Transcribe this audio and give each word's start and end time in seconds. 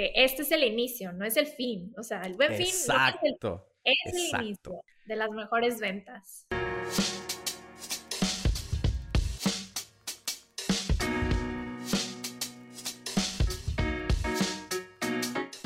que 0.00 0.12
este 0.14 0.40
es 0.40 0.52
el 0.52 0.64
inicio, 0.64 1.12
no 1.12 1.26
es 1.26 1.36
el 1.36 1.46
fin. 1.46 1.92
O 1.98 2.02
sea, 2.02 2.22
el 2.22 2.32
buen 2.32 2.54
fin 2.54 2.66
Exacto. 2.66 3.66
es, 3.84 3.96
el, 4.06 4.18
es 4.18 4.32
el 4.32 4.44
inicio 4.46 4.82
de 5.04 5.16
las 5.16 5.28
mejores 5.28 5.78
ventas. 5.78 6.46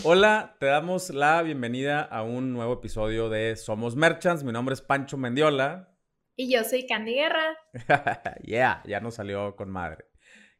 Hola, 0.03 0.57
te 0.59 0.67
damos 0.67 1.11
la 1.11 1.41
bienvenida 1.43 2.03
a 2.03 2.25
un 2.25 2.53
nuevo 2.53 2.73
episodio 2.73 3.29
de 3.29 3.55
Somos 3.55 3.95
Merchants. 3.95 4.43
Mi 4.43 4.51
nombre 4.51 4.73
es 4.73 4.83
Pancho 4.83 5.17
Mendiola. 5.17 5.97
Y 6.35 6.53
yo 6.53 6.65
soy 6.65 6.89
Candy 6.89 7.15
Guerra. 7.15 7.57
yeah, 8.43 8.83
ya 8.85 8.99
nos 8.99 9.15
salió 9.15 9.55
con 9.55 9.71
madre. 9.71 10.07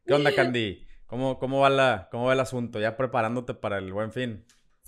¿Qué 0.05 0.13
onda, 0.13 0.31
Candy? 0.33 0.87
¿Cómo, 1.15 1.39
cómo, 1.39 1.61
va 1.61 1.69
la, 1.69 2.09
¿Cómo 2.11 2.25
va 2.25 2.33
el 2.33 2.41
asunto? 2.41 2.77
¿Ya 2.77 2.97
preparándote 2.97 3.53
para 3.53 3.77
el 3.77 3.93
buen 3.93 4.11
fin? 4.11 4.43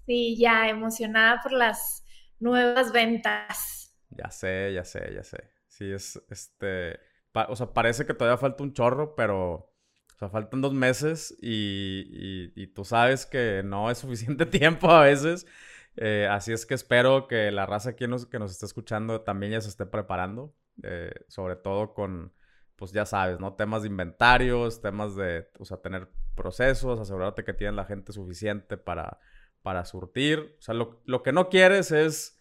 Sí, 0.06 0.36
ya 0.38 0.68
emocionada 0.68 1.40
por 1.42 1.54
las 1.54 2.04
nuevas 2.42 2.92
ventas. 2.92 3.98
Ya 4.10 4.30
sé, 4.30 4.74
ya 4.74 4.84
sé, 4.84 5.14
ya 5.16 5.24
sé. 5.24 5.50
Sí, 5.70 5.90
es 5.90 6.22
este. 6.30 7.00
o 7.34 7.56
sea, 7.56 7.68
parece 7.68 8.06
que 8.06 8.14
todavía 8.14 8.38
falta 8.38 8.62
un 8.62 8.74
chorro, 8.74 9.16
pero. 9.16 9.54
O 9.54 10.20
sea, 10.20 10.28
faltan 10.28 10.60
dos 10.60 10.74
meses 10.74 11.34
y, 11.42 12.52
y, 12.58 12.68
tú 12.74 12.84
sabes 12.84 13.26
que 13.26 13.62
no 13.64 13.90
es 13.90 14.00
suficiente 14.00 14.46
tiempo 14.46 14.92
a 14.92 15.04
veces. 15.04 15.48
Eh, 15.96 16.28
así 16.30 16.52
es 16.52 16.66
que 16.66 16.74
espero 16.74 17.30
que 17.30 17.52
la 17.52 17.66
raza 17.66 17.92
aquí 17.92 18.06
nos, 18.06 18.26
que 18.26 18.38
nos 18.38 18.52
esté 18.52 18.66
escuchando 18.66 19.22
también 19.22 19.54
ya 19.54 19.62
se 19.62 19.70
esté 19.70 19.86
preparando. 19.86 20.54
Eh, 20.84 21.14
sobre 21.30 21.56
todo 21.56 21.94
con, 21.94 22.34
pues 22.78 22.92
ya 22.92 23.06
sabes, 23.06 23.40
¿no? 23.40 23.56
Temas 23.56 23.82
de 23.82 23.90
inventarios, 23.90 24.82
temas 24.82 25.16
de, 25.16 25.50
o 25.60 25.66
sea, 25.66 25.78
tener 25.78 26.10
procesos, 26.36 27.00
asegurarte 27.00 27.44
que 27.44 27.54
tienen 27.54 27.76
la 27.76 27.86
gente 27.86 28.14
suficiente 28.14 28.78
para, 28.78 29.20
para 29.64 29.84
surtir. 29.84 30.56
O 30.60 30.62
sea, 30.62 30.76
lo, 30.76 31.02
lo 31.06 31.24
que 31.24 31.34
no 31.34 31.50
quieres 31.50 31.92
es 31.92 32.40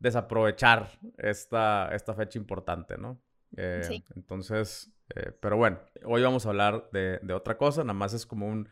desaprovechar 0.00 0.90
esta, 1.16 1.94
esta 1.94 2.12
fecha 2.14 2.38
importante, 2.38 2.98
¿no? 2.98 3.22
Eh, 3.56 3.82
sí. 3.84 4.04
Entonces, 4.16 4.92
eh, 5.14 5.32
pero 5.40 5.56
bueno, 5.56 5.80
hoy 6.04 6.22
vamos 6.22 6.44
a 6.44 6.50
hablar 6.50 6.90
de, 6.92 7.20
de, 7.22 7.32
otra 7.32 7.56
cosa, 7.56 7.82
nada 7.82 7.94
más 7.94 8.12
es 8.14 8.26
como 8.26 8.48
un, 8.48 8.68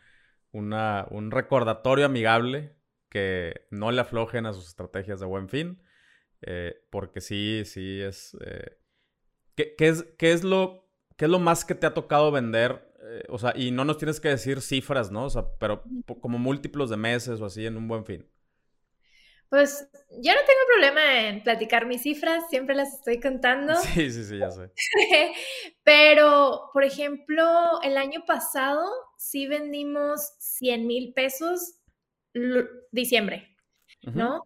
una, 0.51 1.07
un 1.09 1.31
recordatorio 1.31 2.05
amigable 2.05 2.75
que 3.09 3.65
no 3.71 3.91
le 3.91 4.01
aflojen 4.01 4.45
a 4.45 4.53
sus 4.53 4.67
estrategias 4.67 5.21
de 5.21 5.25
buen 5.25 5.47
fin, 5.47 5.81
eh, 6.41 6.85
porque 6.89 7.21
sí, 7.21 7.63
sí 7.63 8.01
es... 8.01 8.37
¿qué, 9.55 9.73
qué, 9.75 9.87
es, 9.87 10.03
¿Qué 10.17 10.33
es 10.33 10.43
lo 10.43 10.86
¿qué 11.17 11.25
es 11.25 11.31
lo 11.31 11.39
más 11.39 11.65
que 11.65 11.75
te 11.75 11.85
ha 11.85 11.93
tocado 11.93 12.31
vender? 12.31 12.93
Eh, 13.01 13.23
o 13.29 13.37
sea, 13.37 13.53
y 13.55 13.71
no 13.71 13.83
nos 13.83 13.97
tienes 13.97 14.19
que 14.19 14.29
decir 14.29 14.61
cifras, 14.61 15.11
¿no? 15.11 15.25
O 15.25 15.29
sea, 15.29 15.45
pero 15.59 15.83
como 16.21 16.37
múltiplos 16.37 16.89
de 16.89 16.97
meses 16.97 17.41
o 17.41 17.45
así 17.45 17.65
en 17.65 17.75
un 17.75 17.87
buen 17.87 18.05
fin. 18.05 18.25
Pues 19.49 19.89
yo 20.21 20.33
no 20.33 20.39
tengo 20.45 20.59
problema 20.67 21.27
en 21.27 21.41
platicar 21.41 21.85
mis 21.85 22.01
cifras, 22.01 22.43
siempre 22.49 22.75
las 22.75 22.93
estoy 22.93 23.19
contando. 23.19 23.73
Sí, 23.93 24.11
sí, 24.11 24.23
sí, 24.25 24.37
ya 24.37 24.51
sé. 24.51 24.71
Pero, 25.83 26.69
por 26.73 26.83
ejemplo, 26.83 27.81
el 27.81 27.97
año 27.97 28.23
pasado 28.25 28.85
sí 29.17 29.47
vendimos 29.47 30.33
100 30.39 30.85
mil 30.85 31.13
pesos 31.13 31.75
diciembre, 32.91 33.55
¿no? 34.03 34.43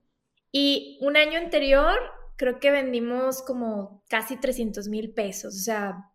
Y 0.51 0.97
un 1.01 1.17
año 1.17 1.39
anterior 1.39 1.99
creo 2.37 2.59
que 2.59 2.71
vendimos 2.71 3.41
como 3.41 4.03
casi 4.07 4.37
300 4.37 4.87
mil 4.87 5.13
pesos, 5.13 5.55
o 5.55 5.59
sea, 5.59 6.10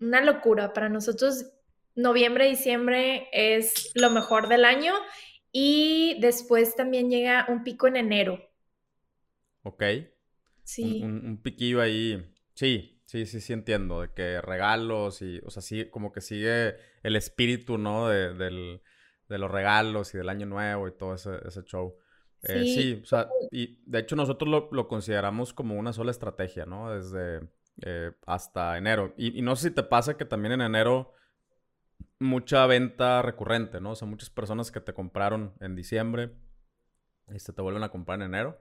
una 0.00 0.20
locura. 0.22 0.72
Para 0.72 0.88
nosotros, 0.88 1.52
noviembre, 1.94 2.48
diciembre 2.48 3.28
es 3.32 3.92
lo 3.94 4.10
mejor 4.10 4.48
del 4.48 4.64
año 4.64 4.94
y 5.52 6.18
después 6.20 6.76
también 6.76 7.10
llega 7.10 7.46
un 7.48 7.64
pico 7.64 7.86
en 7.86 7.96
enero. 7.96 8.40
Ok. 9.62 9.82
Sí. 10.64 11.02
Un, 11.02 11.40
piquillo 11.42 11.80
ahí. 11.80 12.34
Sí, 12.54 13.00
sí, 13.06 13.26
sí, 13.26 13.40
sí 13.40 13.52
entiendo. 13.52 14.02
De 14.02 14.12
que 14.12 14.40
regalos 14.40 15.22
y, 15.22 15.40
o 15.44 15.50
sea, 15.50 15.62
sí, 15.62 15.86
como 15.90 16.12
que 16.12 16.20
sigue 16.20 16.76
el 17.02 17.16
espíritu, 17.16 17.78
¿no? 17.78 18.08
De, 18.08 18.34
del, 18.34 18.82
de 19.28 19.38
los 19.38 19.50
regalos 19.50 20.14
y 20.14 20.18
del 20.18 20.28
año 20.28 20.46
nuevo 20.46 20.88
y 20.88 20.92
todo 20.92 21.14
ese, 21.14 21.38
ese 21.46 21.62
show. 21.64 21.96
Eh, 22.42 22.62
sí. 22.62 22.74
sí. 22.74 23.00
o 23.02 23.06
sea, 23.06 23.28
y 23.50 23.82
de 23.86 23.98
hecho 23.98 24.14
nosotros 24.14 24.48
lo, 24.48 24.68
lo, 24.70 24.86
consideramos 24.86 25.52
como 25.52 25.74
una 25.74 25.92
sola 25.92 26.12
estrategia, 26.12 26.66
¿no? 26.66 26.94
Desde, 26.94 27.48
eh, 27.82 28.12
hasta 28.26 28.76
enero. 28.76 29.14
Y, 29.16 29.42
no 29.42 29.56
sé 29.56 29.68
si 29.68 29.74
te 29.74 29.82
pasa 29.82 30.16
que 30.16 30.24
también 30.24 30.52
en 30.52 30.62
enero 30.62 31.12
mucha 32.18 32.66
venta 32.66 33.22
recurrente, 33.22 33.80
¿no? 33.80 33.92
O 33.92 33.94
sea, 33.94 34.08
muchas 34.08 34.30
personas 34.30 34.70
que 34.70 34.80
te 34.80 34.92
compraron 34.92 35.54
en 35.60 35.76
diciembre 35.76 36.32
y 37.32 37.38
se 37.38 37.52
te 37.52 37.62
vuelven 37.62 37.82
a 37.82 37.90
comprar 37.90 38.20
en 38.20 38.26
enero. 38.26 38.60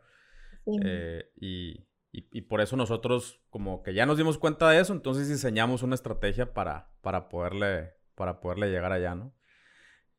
Eh, 0.84 1.32
y, 1.40 1.88
y, 2.12 2.42
por 2.42 2.62
eso 2.62 2.76
nosotros 2.76 3.40
como 3.50 3.84
que 3.84 3.94
ya 3.94 4.06
nos 4.06 4.18
dimos 4.18 4.38
cuenta 4.38 4.70
de 4.70 4.80
eso, 4.80 4.92
entonces 4.92 5.30
diseñamos 5.30 5.82
una 5.82 5.96
estrategia 5.96 6.54
para, 6.54 6.92
para, 7.02 7.30
poderle, 7.30 7.94
para 8.16 8.42
poderle 8.42 8.70
llegar 8.70 8.92
allá, 8.92 9.16
¿no? 9.16 9.34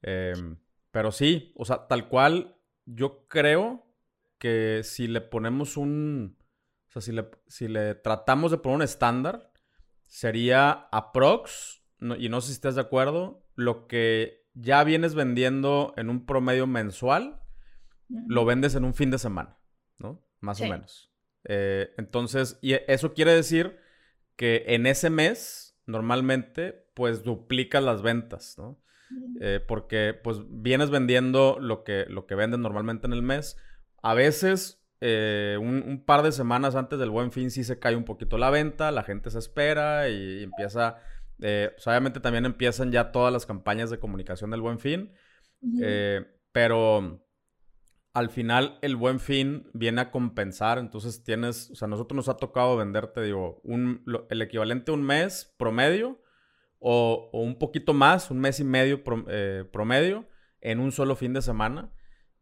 Em, 0.02 0.58
pero 0.90 1.12
sí, 1.12 1.52
o 1.56 1.64
sea, 1.64 1.86
tal 1.86 2.08
cual, 2.08 2.56
yo 2.86 3.26
creo 3.28 3.86
que 4.38 4.80
si 4.84 5.06
le 5.06 5.20
ponemos 5.20 5.76
un, 5.76 6.37
sea, 7.00 7.12
si 7.12 7.12
le, 7.12 7.30
si 7.46 7.68
le 7.68 7.94
tratamos 7.94 8.50
de 8.50 8.58
poner 8.58 8.76
un 8.76 8.82
estándar, 8.82 9.52
sería 10.06 10.70
aprox, 10.90 11.82
y 12.18 12.28
no 12.28 12.40
sé 12.40 12.48
si 12.48 12.52
estás 12.54 12.74
de 12.74 12.80
acuerdo, 12.80 13.46
lo 13.54 13.86
que 13.86 14.46
ya 14.54 14.84
vienes 14.84 15.14
vendiendo 15.14 15.94
en 15.96 16.10
un 16.10 16.26
promedio 16.26 16.66
mensual, 16.66 17.40
lo 18.08 18.44
vendes 18.44 18.74
en 18.74 18.84
un 18.84 18.94
fin 18.94 19.10
de 19.10 19.18
semana, 19.18 19.58
¿no? 19.98 20.24
Más 20.40 20.60
o 20.60 20.64
menos. 20.64 21.12
Eh, 21.44 21.90
entonces, 21.98 22.58
y 22.62 22.74
eso 22.86 23.14
quiere 23.14 23.34
decir 23.34 23.78
que 24.36 24.64
en 24.68 24.86
ese 24.86 25.10
mes, 25.10 25.78
normalmente, 25.86 26.88
pues 26.94 27.22
duplicas 27.22 27.82
las 27.82 28.02
ventas, 28.02 28.56
¿no? 28.58 28.80
Eh, 29.40 29.60
porque 29.66 30.14
pues 30.22 30.38
vienes 30.48 30.90
vendiendo 30.90 31.58
lo 31.60 31.82
que, 31.82 32.04
lo 32.08 32.26
que 32.26 32.34
vendes 32.34 32.60
normalmente 32.60 33.06
en 33.06 33.12
el 33.12 33.22
mes. 33.22 33.56
A 34.02 34.14
veces 34.14 34.84
eh, 35.00 35.56
un, 35.60 36.02
par 36.04 36.22
de 36.22 36.32
semanas 36.32 36.74
antes 36.74 36.98
del 36.98 37.10
buen 37.10 37.30
fin 37.30 37.50
sí 37.50 37.62
se 37.62 37.78
cae 37.78 37.94
un 37.94 38.04
poquito 38.04 38.36
la 38.36 38.50
venta, 38.50 38.90
la 38.90 39.04
gente 39.04 39.30
se 39.30 39.38
espera 39.38 40.08
y 40.08 40.42
empieza, 40.42 40.96
eh, 41.40 41.70
pues, 41.74 41.86
obviamente 41.86 42.18
también 42.18 42.46
empiezan 42.46 42.90
ya 42.90 43.12
todas 43.12 43.32
las 43.32 43.46
campañas 43.46 43.90
de 43.90 44.00
comunicación 44.00 44.50
del 44.50 44.60
buen 44.60 44.80
fin, 44.80 45.12
eh, 45.80 46.26
pero 46.50 47.24
al 48.12 48.30
final 48.30 48.78
el 48.82 48.96
buen 48.96 49.20
fin 49.20 49.70
viene 49.72 50.00
a 50.00 50.10
compensar, 50.10 50.78
entonces 50.78 51.22
tienes, 51.22 51.70
o 51.70 51.76
sea, 51.76 51.86
a 51.86 51.90
nosotros 51.90 52.16
nos 52.16 52.28
ha 52.28 52.36
tocado 52.36 52.76
venderte, 52.76 53.22
digo, 53.22 53.60
un, 53.62 54.04
el 54.30 54.42
equivalente 54.42 54.90
a 54.90 54.94
un 54.94 55.04
mes 55.04 55.54
promedio 55.58 56.20
o, 56.80 57.30
un 57.32 57.56
poquito 57.58 57.94
más, 57.94 58.32
un 58.32 58.40
mes 58.40 58.58
y 58.58 58.64
medio 58.64 59.04
promedio 59.04 60.28
en 60.60 60.80
un 60.80 60.90
solo 60.90 61.14
fin 61.14 61.34
de 61.34 61.42
semana. 61.42 61.92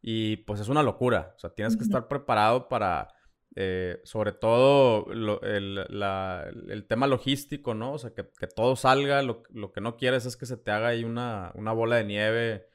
Y 0.00 0.38
pues 0.38 0.60
es 0.60 0.68
una 0.68 0.82
locura. 0.82 1.32
O 1.36 1.38
sea, 1.38 1.50
tienes 1.50 1.76
que 1.76 1.82
estar 1.82 2.08
preparado 2.08 2.68
para, 2.68 3.08
eh, 3.54 4.00
sobre 4.04 4.32
todo, 4.32 5.06
el, 5.10 6.86
tema 6.88 7.06
logístico, 7.06 7.74
¿no? 7.74 7.94
O 7.94 7.98
sea, 7.98 8.12
que, 8.12 8.24
todo 8.46 8.76
salga. 8.76 9.22
Lo, 9.22 9.42
que 9.72 9.80
no 9.80 9.96
quieres 9.96 10.26
es 10.26 10.36
que 10.36 10.46
se 10.46 10.56
te 10.56 10.70
haga 10.70 10.88
ahí 10.88 11.04
una, 11.04 11.52
bola 11.54 11.96
de 11.96 12.04
nieve. 12.04 12.68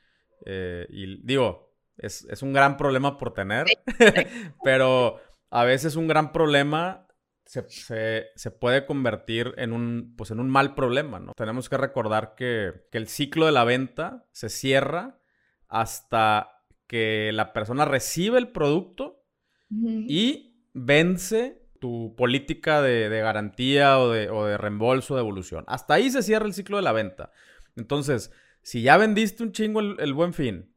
Eh, 0.45 0.87
y 0.89 1.23
digo, 1.23 1.71
es, 1.97 2.41
un 2.41 2.51
gran 2.51 2.77
problema 2.77 3.17
por 3.17 3.33
tener, 3.33 3.67
pero 4.63 5.19
a 5.51 5.63
veces 5.63 5.95
un 5.95 6.07
gran 6.07 6.31
problema 6.31 7.07
se, 7.45 8.51
puede 8.59 8.85
convertir 8.85 9.53
en 9.57 9.73
un, 9.73 10.15
pues 10.17 10.31
en 10.31 10.39
un 10.39 10.49
mal 10.49 10.73
problema, 10.73 11.19
¿no? 11.19 11.33
Tenemos 11.35 11.69
que 11.69 11.77
recordar 11.77 12.33
que, 12.35 12.87
que 12.91 12.97
el 12.97 13.07
ciclo 13.07 13.45
de 13.45 13.51
la 13.51 13.65
venta 13.65 14.25
se 14.31 14.49
cierra 14.49 15.19
hasta 15.67 16.60
que 16.91 17.31
la 17.31 17.53
persona 17.53 17.85
recibe 17.85 18.37
el 18.37 18.49
producto 18.49 19.23
y 19.69 20.57
vence 20.73 21.69
tu 21.79 22.13
política 22.17 22.81
de, 22.81 23.07
garantía 23.21 23.97
o 23.97 24.09
de, 24.09 24.29
o 24.29 24.45
de, 24.45 24.57
reembolso, 24.57 25.15
de 25.15 25.21
evolución. 25.21 25.63
Hasta 25.69 25.93
ahí 25.93 26.11
se 26.11 26.21
cierra 26.21 26.45
el 26.45 26.53
ciclo 26.53 26.75
de 26.75 26.83
la 26.83 26.91
venta. 26.91 27.31
Entonces, 27.77 28.33
si 28.61 28.81
ya 28.81 28.97
vendiste 28.97 29.41
un 29.41 29.53
chingo 29.53 29.79
el, 29.79 30.13
buen 30.13 30.33
fin 30.33 30.75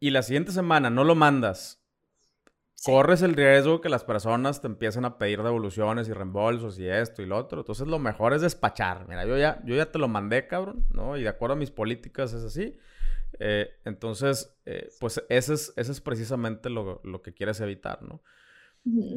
y 0.00 0.10
la 0.10 0.24
siguiente 0.24 0.50
semana 0.50 0.90
no 0.90 1.04
lo 1.04 1.14
mandas, 1.14 1.80
corres 2.82 3.22
el 3.22 3.34
riesgo 3.34 3.80
que 3.80 3.88
las 3.88 4.02
personas 4.02 4.60
te 4.60 4.66
empiecen 4.66 5.04
a 5.04 5.16
pedir 5.16 5.44
devoluciones 5.44 6.08
y 6.08 6.12
reembolsos 6.12 6.76
y 6.80 6.88
esto 6.88 7.22
y 7.22 7.26
lo 7.26 7.36
otro. 7.36 7.60
Entonces, 7.60 7.86
lo 7.86 8.00
mejor 8.00 8.34
es 8.34 8.42
despachar. 8.42 9.06
Mira, 9.06 9.24
yo 9.26 9.38
ya, 9.38 9.62
yo 9.64 9.76
ya 9.76 9.92
te 9.92 10.00
lo 10.00 10.08
mandé, 10.08 10.48
cabrón, 10.48 10.86
¿no? 10.90 11.16
Y 11.16 11.22
de 11.22 11.28
acuerdo 11.28 11.52
a 11.52 11.58
mis 11.58 11.70
políticas 11.70 12.32
es 12.32 12.42
así. 12.42 12.76
Eh, 13.38 13.70
entonces, 13.84 14.56
eh, 14.66 14.88
pues 14.98 15.22
ese 15.28 15.54
es, 15.54 15.72
ese 15.76 15.92
es 15.92 16.00
precisamente 16.00 16.70
lo, 16.70 17.00
que 17.22 17.32
quieres 17.32 17.60
evitar, 17.60 18.02
¿no? 18.02 18.22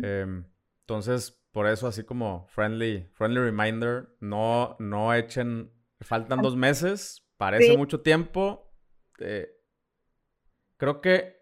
Em, 0.03 0.45
entonces, 0.81 1.41
por 1.51 1.67
eso 1.67 1.87
así 1.87 2.03
como 2.03 2.47
friendly, 2.47 3.07
friendly 3.13 3.39
reminder, 3.39 4.15
no, 4.19 4.75
no 4.79 5.13
echen, 5.13 5.71
faltan 6.01 6.41
dos 6.41 6.55
meses, 6.55 7.25
parece 7.37 7.77
mucho 7.77 8.01
tiempo. 8.01 8.73
Eh, 9.19 9.49
creo 10.77 11.01
que 11.01 11.41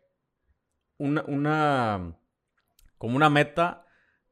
una, 0.97 1.23
una, 1.23 2.19
como 2.97 3.15
una 3.15 3.29
meta 3.29 3.85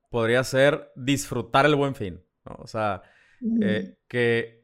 podría 0.10 0.44
ser 0.44 0.92
disfrutar 0.96 1.66
el 1.66 1.76
buen 1.76 1.96
fin, 1.96 2.24
¿no? 2.46 2.56
O 2.60 2.68
sea, 2.68 3.04
que, 4.08 4.59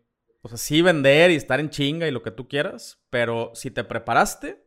o 0.45 0.47
sea, 0.47 0.59
sí 0.59 0.83
vender 0.83 1.31
y 1.31 1.35
estar 1.35 1.59
en 1.59 1.71
chinga 1.71 2.07
y 2.07 2.11
lo 2.11 2.21
que 2.21 2.29
tú 2.29 2.47
quieras, 2.47 3.01
pero 3.09 3.49
si 3.55 3.71
te 3.71 3.83
preparaste, 3.83 4.63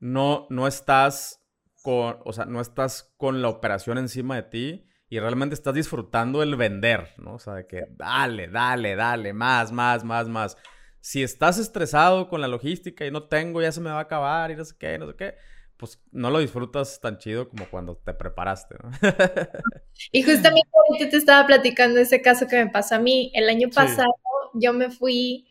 no, 0.00 0.48
no 0.50 0.66
estás 0.66 1.46
con, 1.80 2.18
o 2.24 2.32
sea, 2.32 2.44
no 2.44 2.60
estás 2.60 3.14
con 3.18 3.40
la 3.40 3.48
operación 3.48 3.98
encima 3.98 4.34
de 4.34 4.42
ti 4.42 4.88
y 5.08 5.20
realmente 5.20 5.54
estás 5.54 5.74
disfrutando 5.74 6.42
el 6.42 6.56
vender, 6.56 7.14
¿no? 7.18 7.34
O 7.34 7.38
sea, 7.38 7.54
de 7.54 7.68
que 7.68 7.84
dale, 7.90 8.48
dale, 8.48 8.96
dale, 8.96 9.32
más, 9.32 9.70
más, 9.70 10.02
más, 10.02 10.28
más. 10.28 10.56
Si 10.98 11.22
estás 11.22 11.56
estresado 11.56 12.28
con 12.28 12.40
la 12.40 12.48
logística 12.48 13.06
y 13.06 13.12
no 13.12 13.28
tengo, 13.28 13.62
ya 13.62 13.70
se 13.70 13.80
me 13.80 13.90
va 13.90 13.98
a 13.98 14.02
acabar 14.02 14.50
y 14.50 14.56
no 14.56 14.64
sé 14.64 14.74
qué, 14.76 14.98
no 14.98 15.06
sé 15.06 15.14
qué, 15.14 15.36
pues 15.76 16.02
no 16.10 16.30
lo 16.30 16.40
disfrutas 16.40 17.00
tan 17.00 17.18
chido 17.18 17.48
como 17.48 17.66
cuando 17.66 17.96
te 17.96 18.12
preparaste, 18.12 18.74
¿no? 18.82 18.90
y 20.10 20.24
justamente 20.24 20.68
ahorita 20.88 21.10
te 21.10 21.16
estaba 21.16 21.46
platicando 21.46 22.00
ese 22.00 22.20
caso 22.20 22.48
que 22.48 22.64
me 22.64 22.70
pasó 22.72 22.96
a 22.96 22.98
mí. 22.98 23.30
El 23.34 23.48
año 23.48 23.68
pasado 23.68 24.12
yo 24.54 24.72
me 24.72 24.90
fui, 24.90 25.48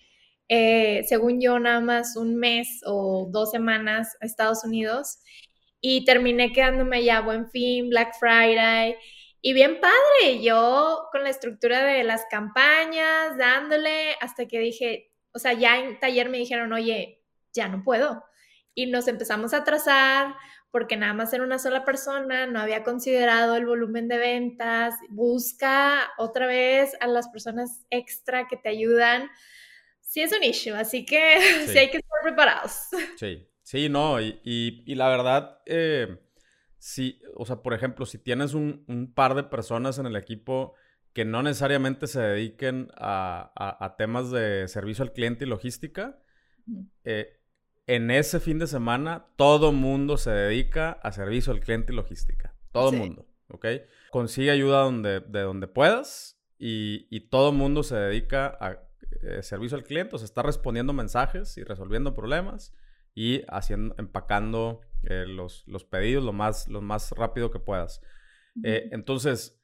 eh, 0.48 1.03
según 1.07 1.42
yo, 1.42 1.59
nada 1.59 1.80
más 1.80 2.15
un 2.15 2.36
mes 2.36 2.81
o 2.86 3.27
dos 3.31 3.51
semanas 3.51 4.18
a 4.21 4.25
Estados 4.25 4.63
Unidos 4.63 5.19
y 5.81 6.06
terminé 6.06 6.53
quedándome 6.53 6.98
allá, 6.98 7.21
buen 7.21 7.50
fin, 7.50 7.89
Black 7.89 8.13
Friday. 8.19 8.95
Y 9.42 9.53
bien 9.53 9.80
padre, 9.80 10.44
yo 10.44 11.07
con 11.12 11.24
la 11.24 11.30
estructura 11.30 11.83
de 11.83 12.03
las 12.03 12.25
campañas, 12.30 13.38
dándole, 13.38 14.15
hasta 14.21 14.48
que 14.48 14.59
dije, 14.59 15.12
o 15.33 15.39
sea, 15.39 15.53
ya 15.53 15.80
en 15.80 16.00
taller 16.00 16.30
me 16.30 16.38
dijeron, 16.38 16.74
oye, 16.74 17.24
ya 17.53 17.68
no 17.68 17.83
puedo 17.83 18.24
y 18.74 18.88
nos 18.88 19.07
empezamos 19.07 19.53
a 19.53 19.57
atrasar 19.57 20.36
porque 20.71 20.95
nada 20.95 21.13
más 21.13 21.33
era 21.33 21.44
una 21.44 21.59
sola 21.59 21.83
persona, 21.83 22.47
no 22.47 22.59
había 22.59 22.83
considerado 22.83 23.56
el 23.56 23.65
volumen 23.65 24.07
de 24.07 24.18
ventas, 24.18 24.95
busca 25.09 26.09
otra 26.18 26.47
vez 26.47 26.95
a 27.01 27.07
las 27.07 27.27
personas 27.27 27.85
extra 27.89 28.47
que 28.47 28.56
te 28.56 28.69
ayudan. 28.69 29.29
Sí 30.00 30.21
es 30.21 30.31
un 30.31 30.44
issue, 30.44 30.73
así 30.73 31.06
que 31.06 31.39
sí, 31.68 31.77
hay 31.77 31.91
que 31.91 31.97
estar 31.97 32.19
preparados. 32.23 32.88
Sí, 33.18 33.47
sí, 33.63 33.89
no, 33.89 34.21
y, 34.21 34.39
y, 34.44 34.95
la 34.95 35.09
verdad, 35.09 35.59
eh, 35.65 36.18
sí, 36.77 37.21
o 37.35 37.45
sea, 37.45 37.57
por 37.57 37.74
ejemplo, 37.74 38.06
si 38.06 38.17
tienes 38.17 38.53
un, 38.53 38.85
un, 38.88 39.13
par 39.13 39.35
de 39.35 39.44
personas 39.44 40.00
en 40.00 40.06
el 40.06 40.15
equipo 40.15 40.74
que 41.13 41.25
no 41.25 41.44
necesariamente 41.44 42.07
se 42.07 42.21
dediquen 42.21 42.88
a, 42.95 43.51
a, 43.79 43.95
temas 43.97 44.31
de 44.31 44.67
servicio 44.69 45.03
al 45.03 45.12
cliente 45.12 45.44
y 45.44 45.47
logística, 45.47 46.17
eh, 47.03 47.40
en 47.87 48.11
ese 48.11 48.39
fin 48.39 48.59
de 48.59 48.67
semana 48.67 49.27
todo 49.35 49.71
mundo 49.71 50.17
se 50.17 50.31
dedica 50.31 50.91
a 50.91 51.11
servicio 51.11 51.51
al 51.53 51.59
cliente 51.59 51.93
y 51.93 51.95
logística. 51.95 52.55
Todo 52.71 52.91
mundo, 52.91 53.25
¿ok? 53.49 53.65
Consigue 54.11 54.51
ayuda 54.51 54.83
donde, 54.83 55.19
de 55.19 55.41
donde 55.41 55.67
puedas 55.67 56.39
y, 56.57 57.07
y 57.09 57.29
todo 57.29 57.51
mundo 57.51 57.83
se 57.83 57.95
dedica 57.95 58.57
a 58.59 58.79
eh, 59.23 59.43
servicio 59.43 59.77
al 59.77 59.83
cliente, 59.83 60.15
o 60.15 60.19
sea, 60.19 60.25
está 60.25 60.41
respondiendo 60.41 60.93
mensajes 60.93 61.57
y 61.57 61.63
resolviendo 61.63 62.13
problemas 62.13 62.73
y 63.13 63.43
haciendo, 63.49 63.93
empacando 63.97 64.81
eh, 65.03 65.25
los, 65.27 65.63
los, 65.67 65.83
pedidos 65.83 66.23
lo 66.23 66.33
más, 66.33 66.67
lo 66.67 66.81
más 66.81 67.11
rápido 67.11 67.51
que 67.51 67.59
puedas. 67.59 68.01
Eh, 68.63 68.89
entonces, 68.91 69.61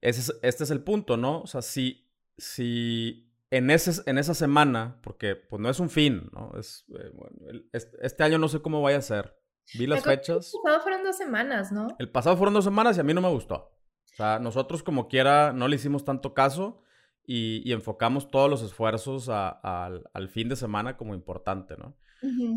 ese 0.00 0.32
este 0.42 0.64
es 0.64 0.70
el 0.70 0.82
punto, 0.82 1.16
¿no? 1.16 1.42
O 1.42 1.46
sea, 1.46 1.62
si, 1.62 2.10
si 2.36 3.32
en, 3.56 3.70
ese, 3.70 4.02
en 4.06 4.18
esa 4.18 4.34
semana, 4.34 4.98
porque 5.00 5.36
pues 5.36 5.60
no 5.62 5.70
es 5.70 5.78
un 5.78 5.88
fin, 5.88 6.28
¿no? 6.32 6.50
Es, 6.58 6.84
eh, 6.88 7.10
bueno, 7.14 7.62
este, 7.72 8.24
año 8.24 8.36
no 8.36 8.48
sé 8.48 8.60
cómo 8.60 8.82
vaya 8.82 8.98
a 8.98 9.02
ser. 9.02 9.38
Vi 9.78 9.86
las 9.86 10.02
fechas. 10.02 10.52
El 10.52 10.60
pasado 10.60 10.82
fueron 10.82 11.04
dos 11.04 11.16
semanas, 11.16 11.72
¿no? 11.72 11.88
El 12.00 12.10
pasado 12.10 12.36
fueron 12.36 12.54
dos 12.54 12.64
semanas 12.64 12.96
y 12.96 13.00
a 13.00 13.04
mí 13.04 13.14
no 13.14 13.20
me 13.20 13.28
gustó. 13.28 13.54
O 13.54 14.16
sea, 14.16 14.40
nosotros 14.40 14.82
como 14.82 15.06
quiera 15.06 15.52
no 15.52 15.68
le 15.68 15.76
hicimos 15.76 16.04
tanto 16.04 16.34
caso 16.34 16.82
y, 17.26 17.72
enfocamos 17.72 18.30
todos 18.30 18.50
los 18.50 18.62
esfuerzos 18.62 19.28
al 19.28 20.28
fin 20.28 20.48
de 20.48 20.56
semana 20.56 20.96
como 20.96 21.14
importante, 21.14 21.76
¿no? 21.76 21.96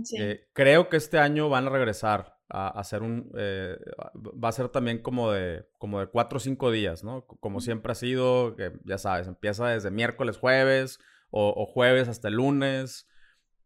sí. 0.04 0.16
Eh, 0.18 0.48
creo 0.54 0.90
que 0.90 0.98
este 0.98 1.20
año 1.20 1.50
van 1.50 1.68
a 1.68 1.70
regresar 1.70 2.38
a, 2.50 2.68
hacer 2.70 3.02
un... 3.02 3.32
Eh, 3.38 3.78
va 4.16 4.50
a 4.50 4.54
ser 4.54 4.70
también 4.70 5.02
como 5.02 5.32
de, 5.32 5.68
como 5.78 6.00
de 6.00 6.08
cuatro 6.08 6.38
o 6.38 6.40
cinco 6.40 6.72
días, 6.72 7.04
¿no? 7.04 7.26
Como 7.26 7.60
siempre 7.60 7.92
ha 7.92 7.96
sido, 7.96 8.56
que 8.56 8.74
ya 8.86 8.98
sabes, 8.98 9.28
empieza 9.28 9.68
desde 9.68 9.92
miércoles, 9.92 10.38
jueves 10.38 11.00
o, 11.30 11.66
jueves 11.66 12.08
hasta 12.08 12.30
el 12.30 12.36
lunes. 12.36 13.08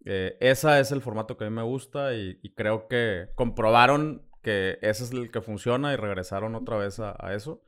Eh, 0.06 0.38
ese 0.40 0.80
es 0.80 0.92
el 0.92 1.02
formato 1.02 1.38
que 1.38 1.46
a 1.46 1.50
mí 1.50 1.56
me 1.56 1.64
gusta 1.64 2.16
y, 2.16 2.40
creo 2.56 2.88
que 2.88 3.30
comprobaron 3.36 4.28
que 4.42 4.80
ese 4.82 5.04
es 5.04 5.12
el 5.12 5.30
que 5.30 5.42
funciona 5.42 5.94
y 5.94 5.96
regresaron 5.96 6.56
otra 6.56 6.78
vez 6.78 7.00
a, 7.00 7.34
eso. 7.34 7.64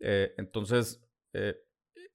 Eh, 0.00 0.34
entonces, 0.38 1.04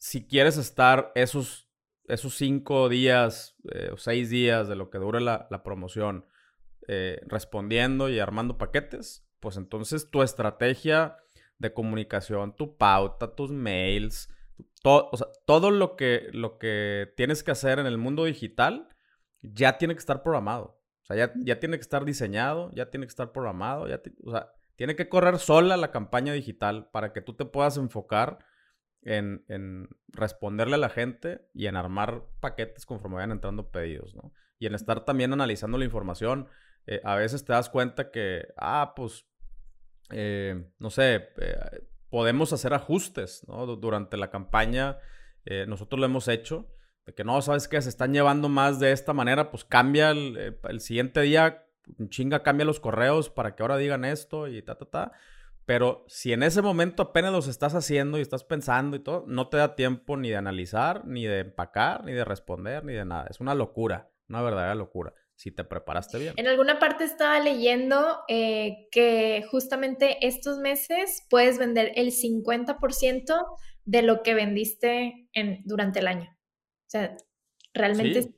si 0.05 0.27
quieres 0.27 0.57
estar 0.57 1.11
esos, 1.15 1.67
esos 2.07 2.35
cinco 2.35 2.89
días 2.89 3.57
o 3.91 3.97
seis 3.97 4.29
días 4.29 4.67
de 4.67 4.75
lo 4.75 4.91
que 4.91 4.99
dure 4.99 5.19
la, 5.19 5.47
la 5.49 5.63
promoción 5.63 6.27
eh, 6.87 7.19
respondiendo 7.25 8.09
y 8.09 8.19
armando 8.19 8.59
paquetes, 8.59 9.27
pues 9.39 9.57
entonces 9.57 10.11
tu 10.11 10.21
estrategia 10.21 11.17
de 11.57 11.73
comunicación, 11.73 12.55
tu 12.55 12.77
pauta, 12.77 13.33
tus 13.33 13.51
mails, 13.51 14.29
todo, 14.83 15.09
todo 15.47 15.71
lo 15.71 15.95
que, 15.95 16.29
lo 16.33 16.59
que 16.59 17.11
tienes 17.17 17.41
que 17.41 17.49
hacer 17.49 17.79
en 17.79 17.87
el 17.87 17.97
mundo 17.97 18.25
digital 18.25 18.89
ya 19.41 19.79
tiene 19.79 19.95
que 19.95 20.01
estar 20.01 20.21
programado. 20.21 20.79
O 21.01 21.05
sea, 21.07 21.33
ya, 21.33 21.59
tiene 21.59 21.77
que 21.77 21.81
estar 21.81 22.05
diseñado, 22.05 22.69
ya 22.75 22.91
tiene 22.91 23.07
que 23.07 23.11
estar 23.11 23.31
programado, 23.31 23.87
ya 23.87 23.99
o 24.23 24.29
sea, 24.29 24.53
tiene 24.75 24.95
que 24.95 25.09
correr 25.09 25.39
sola 25.39 25.77
la 25.77 25.89
campaña 25.89 26.33
digital 26.33 26.91
para 26.91 27.11
que 27.11 27.21
tú 27.21 27.33
te 27.33 27.45
puedas 27.45 27.77
enfocar 27.77 28.45
en, 29.05 29.45
en, 29.47 29.87
responderle 30.07 30.75
a 30.75 30.79
la 30.79 30.89
gente 30.89 31.47
y 31.53 31.67
en 31.67 31.75
armar 31.75 32.23
paquetes 32.39 32.85
conforme 32.85 33.17
vayan 33.17 33.31
entrando 33.31 33.71
pedidos, 33.71 34.15
¿no? 34.15 34.33
Y 34.59 34.65
en 34.65 34.75
estar 34.75 35.05
también 35.05 35.31
analizando 35.31 35.77
la 35.77 35.85
información. 35.85 36.47
Eh, 36.87 37.01
a 37.03 37.15
veces 37.15 37.45
te 37.45 37.53
das 37.53 37.69
cuenta 37.69 38.11
que, 38.11 38.47
ah, 38.57 38.93
pues, 38.95 39.27
eh, 40.11 40.71
no 40.79 40.89
sé, 40.89 41.29
eh, 41.37 41.57
podemos 42.09 42.51
hacer 42.51 42.73
ajustes, 42.73 43.45
¿no? 43.47 43.65
Durante 43.67 44.17
la 44.17 44.29
campaña, 44.29 44.97
nosotros 45.67 45.99
lo 45.99 46.07
hemos 46.07 46.27
hecho, 46.27 46.73
de 47.05 47.13
que 47.13 47.23
no, 47.23 47.39
¿sabes 47.43 47.67
qué? 47.67 47.79
Se 47.79 47.89
están 47.89 48.13
llevando 48.13 48.49
más 48.49 48.79
de 48.79 48.91
esta 48.91 49.13
manera, 49.13 49.51
pues 49.51 49.63
cambia 49.63 50.09
el, 50.09 50.57
el 50.63 50.79
siguiente 50.79 51.21
día, 51.21 51.67
chinga, 52.09 52.41
cambia 52.41 52.65
los 52.65 52.79
correos 52.79 53.29
para 53.29 53.55
que 53.55 53.61
ahora 53.61 53.77
digan 53.77 54.05
esto 54.05 54.47
y 54.47 54.63
ta, 54.63 54.75
ta, 54.75 54.85
ta. 54.85 55.11
Pero 55.65 56.05
si 56.07 56.31
en 56.31 56.43
ese 56.43 56.61
momento 56.61 57.03
apenas 57.03 57.31
los 57.31 57.47
estás 57.47 57.73
haciendo 57.73 58.17
y 58.17 58.21
estás 58.21 58.43
pensando 58.43 58.95
y 58.95 58.99
todo, 58.99 59.25
no 59.27 59.49
te 59.49 59.57
da 59.57 59.75
tiempo 59.75 60.15
ni 60.15 60.29
de 60.29 60.37
analizar, 60.37 61.05
ni 61.05 61.25
de 61.25 61.39
empacar, 61.39 62.03
ni 62.03 62.13
de 62.13 62.23
responder, 62.23 62.83
ni 62.85 62.93
de 62.93 63.05
nada. 63.05 63.27
Es 63.29 63.39
una 63.39 63.55
locura, 63.55 64.11
una 64.27 64.41
verdadera 64.41 64.75
locura 64.75 65.13
si 65.35 65.51
te 65.51 65.63
preparaste 65.63 66.17
bien. 66.17 66.33
En 66.37 66.47
alguna 66.47 66.79
parte 66.79 67.03
estaba 67.03 67.39
leyendo 67.39 68.19
eh, 68.27 68.87
que 68.91 69.45
justamente 69.51 70.25
estos 70.25 70.59
meses 70.59 71.25
puedes 71.29 71.59
vender 71.59 71.91
el 71.95 72.11
50% 72.11 73.45
de 73.83 74.01
lo 74.01 74.23
que 74.23 74.33
vendiste 74.33 75.27
en, 75.33 75.61
durante 75.65 75.99
el 75.99 76.07
año. 76.07 76.29
O 76.31 76.89
sea, 76.89 77.17
realmente... 77.73 78.33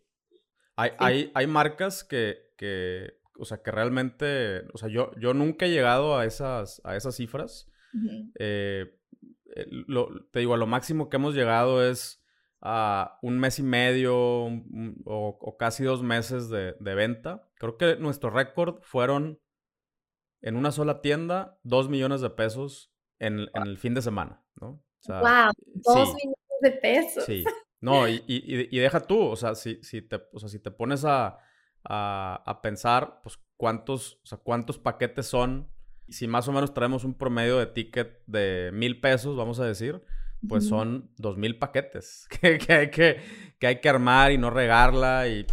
Hay, 0.75 0.91
hay, 1.00 1.31
hay, 1.34 1.48
marcas 1.48 2.03
que, 2.03 2.51
que, 2.55 3.19
o 3.39 3.46
sea, 3.46 3.62
que 3.62 3.72
realmente, 3.72 4.63
o 4.74 4.77
sea, 4.77 4.89
yo, 4.89 5.12
yo 5.20 5.34
nunca 5.34 5.65
he 5.65 5.70
llegado 5.70 6.17
a 6.17 6.25
esas, 6.25 6.82
a 6.84 6.96
esas 6.96 7.15
cifras. 7.15 7.70
Eh, 8.39 8.94
te 10.32 10.39
digo, 10.39 10.53
a 10.53 10.58
lo 10.58 10.67
máximo 10.67 11.10
que 11.10 11.17
hemos 11.17 11.34
llegado 11.34 11.84
es 11.84 12.24
a 12.62 13.20
un 13.22 13.39
mes 13.39 13.60
y 13.60 13.63
medio 13.63 14.15
o, 15.06 15.58
casi 15.58 15.84
dos 15.84 16.03
meses 16.03 16.50
de, 16.50 16.74
venta. 16.79 17.48
Creo 17.56 17.77
que 17.77 17.96
nuestro 17.98 18.29
récord 18.29 18.82
fueron 18.82 19.39
en 20.41 20.56
una 20.56 20.72
sola 20.72 21.01
tienda 21.01 21.60
dos 21.63 21.89
millones 21.89 22.22
de 22.22 22.29
pesos 22.29 22.94
en, 23.20 23.48
el 23.53 23.77
fin 23.77 23.94
de 23.94 24.01
semana, 24.01 24.44
¿no? 24.60 24.84
¡Wow! 25.08 25.51
Dos 25.65 26.13
millones 26.15 26.62
de 26.62 26.72
pesos. 26.72 27.25
Sí. 27.25 27.44
No, 27.79 28.10
y, 28.10 28.24
y, 28.25 28.79
deja 28.79 29.01
tú, 29.01 29.22
o 29.22 29.36
sea, 29.36 29.53
si, 29.53 29.84
si, 29.84 30.01
te, 30.01 30.20
o 30.34 30.39
sea, 30.39 30.50
si 30.50 30.58
te 30.58 30.72
pones 30.72 31.06
a, 31.06 31.38
a, 31.89 32.60
pensar, 32.62 33.22
pues, 33.24 33.39
cuántos, 33.56 34.20
o 34.24 34.25
sea, 34.25 34.38
cuántos 34.38 34.77
paquetes 34.77 35.27
son, 35.27 35.70
si 36.10 36.27
más 36.27 36.48
o 36.48 36.51
menos 36.51 36.74
traemos 36.74 37.03
un 37.03 37.13
promedio 37.13 37.58
de 37.58 37.67
ticket 37.67 38.24
de 38.27 38.72
mil 38.74 39.00
pesos, 39.00 39.36
vamos 39.36 39.60
a 39.60 39.65
decir, 39.65 40.01
pues 40.48 40.67
son 40.67 41.10
dos 41.17 41.38
mil 41.38 41.58
paquetes 41.58 42.27
que, 42.41 42.60
hay 42.74 42.91
que, 42.91 43.22
que, 43.60 43.67
hay 43.67 43.82
que 43.82 43.89
armar 43.89 44.32
y 44.32 44.38
no 44.38 44.50
regarla 44.50 45.27
y, 45.27 45.46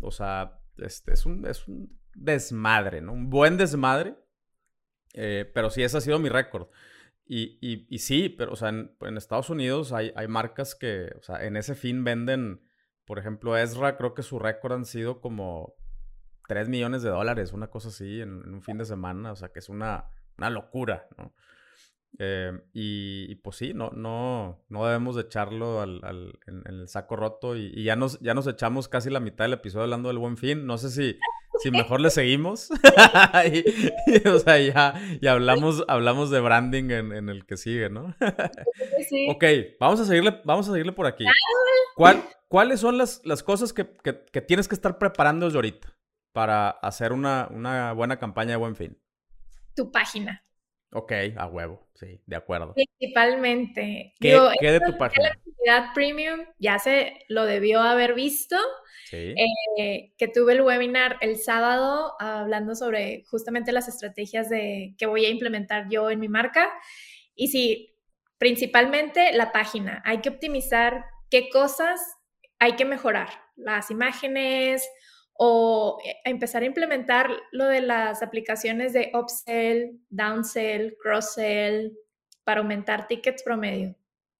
o 0.00 0.10
sea, 0.10 0.60
este, 0.78 1.12
es, 1.12 1.26
un, 1.26 1.46
es 1.46 1.68
un 1.68 1.98
desmadre, 2.14 3.00
¿no? 3.00 3.12
Un 3.12 3.30
buen 3.30 3.56
desmadre, 3.56 4.14
eh, 5.14 5.50
pero 5.52 5.70
sí, 5.70 5.82
ese 5.82 5.98
ha 5.98 6.00
sido 6.00 6.18
mi 6.18 6.28
récord. 6.28 6.68
Y, 7.24 7.86
y, 7.88 7.98
sí, 7.98 8.28
pero, 8.28 8.52
o 8.52 8.56
sea, 8.56 8.68
en, 8.68 9.16
Estados 9.16 9.48
Unidos 9.48 9.92
hay, 9.92 10.12
hay, 10.16 10.28
marcas 10.28 10.74
que, 10.74 11.14
o 11.18 11.22
sea, 11.22 11.42
en 11.46 11.56
ese 11.56 11.74
fin 11.74 12.04
venden, 12.04 12.60
por 13.04 13.18
ejemplo, 13.18 13.56
Ezra, 13.56 13.96
creo 13.96 14.14
que 14.14 14.22
su 14.22 14.38
récord 14.38 14.72
han 14.72 14.84
sido 14.84 15.20
como 15.20 15.74
3 16.48 16.68
millones 16.68 17.02
de 17.02 17.10
dólares, 17.10 17.52
una 17.52 17.68
cosa 17.68 17.88
así, 17.88 18.20
en, 18.20 18.54
un 18.54 18.62
fin 18.62 18.78
de 18.78 18.84
semana, 18.84 19.32
o 19.32 19.36
sea, 19.36 19.48
que 19.48 19.58
es 19.58 19.68
una, 19.68 20.06
una 20.38 20.50
locura, 20.50 21.06
¿no? 21.16 21.32
Eh, 22.18 22.52
y, 22.74 23.34
pues 23.36 23.56
sí, 23.56 23.72
no, 23.72 23.90
no, 23.90 24.62
no 24.68 24.84
debemos 24.84 25.16
de 25.16 25.22
echarlo 25.22 25.80
al, 25.80 26.00
al, 26.04 26.38
en, 26.46 26.62
el 26.66 26.88
saco 26.88 27.16
roto 27.16 27.56
y, 27.56 27.82
ya, 27.82 27.96
nos, 27.96 28.20
ya 28.20 28.34
nos 28.34 28.46
echamos 28.46 28.88
casi 28.88 29.08
la 29.08 29.20
mitad 29.20 29.46
del 29.46 29.54
episodio 29.54 29.84
hablando 29.84 30.08
del 30.08 30.18
buen 30.18 30.36
fin. 30.36 30.66
No 30.66 30.76
sé 30.76 30.90
si, 30.90 31.18
si 31.62 31.70
mejor 31.70 32.00
le 32.00 32.10
seguimos. 32.10 32.68
y, 34.06 34.28
o 34.28 34.38
sea, 34.38 34.58
ya, 34.58 34.94
ya 35.22 35.32
hablamos, 35.32 35.84
hablamos 35.88 36.30
de 36.30 36.40
branding 36.40 36.90
en, 36.90 37.12
en 37.12 37.28
el 37.30 37.46
que 37.46 37.56
sigue, 37.56 37.88
¿no? 37.88 38.14
sí. 39.08 39.28
Ok, 39.30 39.44
vamos 39.80 40.00
a 40.00 40.04
seguirle, 40.04 40.38
vamos 40.44 40.68
a 40.68 40.72
seguirle 40.72 40.92
por 40.92 41.06
aquí. 41.06 41.24
¿Cuál, 41.96 42.22
¿Cuáles 42.52 42.80
son 42.80 42.98
las, 42.98 43.22
las 43.24 43.42
cosas 43.42 43.72
que, 43.72 43.86
que, 44.04 44.26
que, 44.30 44.42
tienes 44.42 44.68
que 44.68 44.74
estar 44.74 44.98
preparando 44.98 45.46
desde 45.46 45.56
ahorita 45.56 45.96
para 46.32 46.68
hacer 46.68 47.14
una, 47.14 47.48
una 47.50 47.94
buena 47.94 48.18
campaña 48.18 48.50
de 48.50 48.56
buen 48.56 48.76
fin? 48.76 49.00
Tu 49.74 49.90
página. 49.90 50.44
Ok, 50.92 51.12
a 51.34 51.46
huevo, 51.46 51.88
sí, 51.94 52.20
de 52.26 52.36
acuerdo. 52.36 52.74
Principalmente. 52.74 54.12
¿Qué, 54.20 54.38
¿qué 54.60 54.70
de 54.70 54.80
tu 54.80 54.98
página? 54.98 55.28
La 55.28 55.30
actividad 55.30 55.94
premium 55.94 56.40
ya 56.58 56.78
se 56.78 57.24
lo 57.30 57.46
debió 57.46 57.80
haber 57.80 58.12
visto. 58.12 58.58
Sí. 59.06 59.34
Eh, 59.78 60.12
que 60.18 60.28
tuve 60.28 60.52
el 60.52 60.60
webinar 60.60 61.16
el 61.22 61.38
sábado 61.38 62.16
hablando 62.20 62.74
sobre 62.74 63.24
justamente 63.30 63.72
las 63.72 63.88
estrategias 63.88 64.50
de 64.50 64.94
que 64.98 65.06
voy 65.06 65.24
a 65.24 65.30
implementar 65.30 65.88
yo 65.88 66.10
en 66.10 66.20
mi 66.20 66.28
marca. 66.28 66.70
Y 67.34 67.48
sí, 67.48 67.96
principalmente 68.36 69.32
la 69.32 69.52
página. 69.52 70.02
Hay 70.04 70.20
que 70.20 70.28
optimizar 70.28 71.06
qué 71.30 71.48
cosas 71.48 71.98
hay 72.62 72.76
que 72.76 72.84
mejorar. 72.84 73.28
Las 73.56 73.90
imágenes, 73.90 74.88
o 75.34 75.98
eh, 76.06 76.14
empezar 76.24 76.62
a 76.62 76.66
implementar 76.66 77.28
lo 77.50 77.64
de 77.64 77.80
las 77.80 78.22
aplicaciones 78.22 78.92
de 78.92 79.10
upsell, 79.14 80.00
downsell, 80.10 80.96
crosssell 81.02 81.92
para 82.44 82.60
aumentar 82.60 83.08
tickets 83.08 83.42
promedio. 83.42 83.96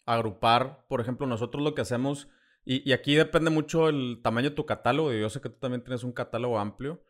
Agrupar, 0.07 0.87
por 0.87 1.01
ejemplo, 1.01 1.27
nosotros 1.27 1.65
lo 1.65 1.75
que 1.75 1.81
hacemos, 1.81 2.29
y, 2.65 2.93
aquí 2.93 3.17
depende 3.17 3.51
mucho 3.51 3.89
el 3.89 4.21
tamaño 4.23 4.51
de 4.51 4.57
tu 4.57 4.67
catálogo, 4.67 5.13
y 5.13 5.21
yo 5.21 5.29
sé 5.29 5.41
que 5.41 5.49
tú 5.49 5.59
también 5.59 5.83
tienes 5.83 6.05
un 6.05 6.13
catálogo 6.13 6.61
amplio, 6.61 7.03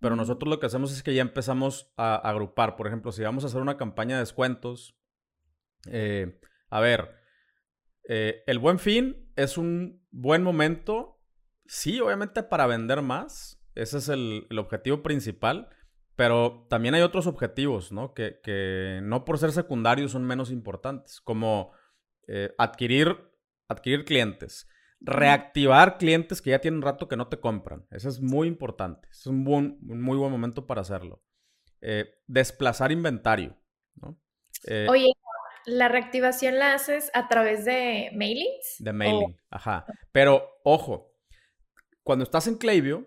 pero 0.00 0.16
nosotros 0.16 0.50
lo 0.50 0.58
que 0.58 0.66
hacemos 0.66 0.92
es 0.92 1.04
que 1.04 1.14
ya 1.14 1.22
empezamos 1.22 1.92
a, 1.96 2.16
agrupar. 2.16 2.74
Por 2.74 2.88
ejemplo, 2.88 3.12
si 3.12 3.22
vamos 3.22 3.44
a 3.44 3.46
hacer 3.46 3.60
una 3.60 3.76
campaña 3.76 4.16
de 4.16 4.22
descuentos, 4.22 4.98
eh, 5.88 6.40
a 6.70 6.80
ver, 6.80 7.14
eh, 8.08 8.42
el 8.48 8.58
buen 8.58 8.80
fin 8.80 9.30
es 9.36 9.58
un 9.58 10.05
buen 10.20 10.42
momento 10.42 11.16
Sí, 11.68 12.00
obviamente 12.00 12.42
para 12.42 12.66
vender 12.66 13.02
más. 13.02 13.60
Ese 13.74 13.98
es 13.98 14.08
el, 14.08 14.46
objetivo 14.58 15.02
principal. 15.02 15.68
Pero 16.14 16.66
también 16.70 16.94
hay 16.94 17.02
otros 17.02 17.26
objetivos, 17.26 17.92
¿no? 17.92 18.14
Que, 18.14 19.00
no 19.02 19.26
por 19.26 19.38
ser 19.38 19.52
secundarios 19.52 20.12
son 20.12 20.24
menos 20.24 20.50
importantes, 20.50 21.20
como 21.20 21.72
eh, 22.26 22.54
adquirir, 22.56 23.18
adquirir 23.68 24.06
clientes, 24.06 24.66
reactivar 25.00 25.98
clientes 25.98 26.40
que 26.40 26.50
ya 26.50 26.58
tienen 26.58 26.78
un 26.78 26.84
rato 26.84 27.06
que 27.06 27.18
no 27.18 27.28
te 27.28 27.38
compran. 27.38 27.86
Eso 27.90 28.08
es 28.08 28.22
muy 28.22 28.48
importante. 28.48 29.08
Es 29.10 29.26
un, 29.26 29.44
buen, 29.44 29.76
muy 29.82 30.16
buen 30.16 30.32
momento 30.32 30.66
para 30.66 30.80
hacerlo. 30.80 31.22
Eh, 31.82 32.06
desplazar 32.26 32.92
inventario, 32.92 33.54
¿no? 33.96 34.18
Eh, 34.66 34.86
Oye, 34.88 35.12
¿la 35.66 35.88
reactivación 35.88 36.58
la 36.58 36.74
haces 36.74 37.10
a 37.14 37.28
través 37.28 37.64
de 37.64 38.10
mailings? 38.14 38.76
De 38.78 38.92
mailing, 38.92 39.36
ajá. 39.50 39.84
Pero, 40.12 40.60
ojo, 40.64 41.14
cuando 42.02 42.22
estás 42.22 42.46
en 42.46 42.56
Klaviyo, 42.56 43.04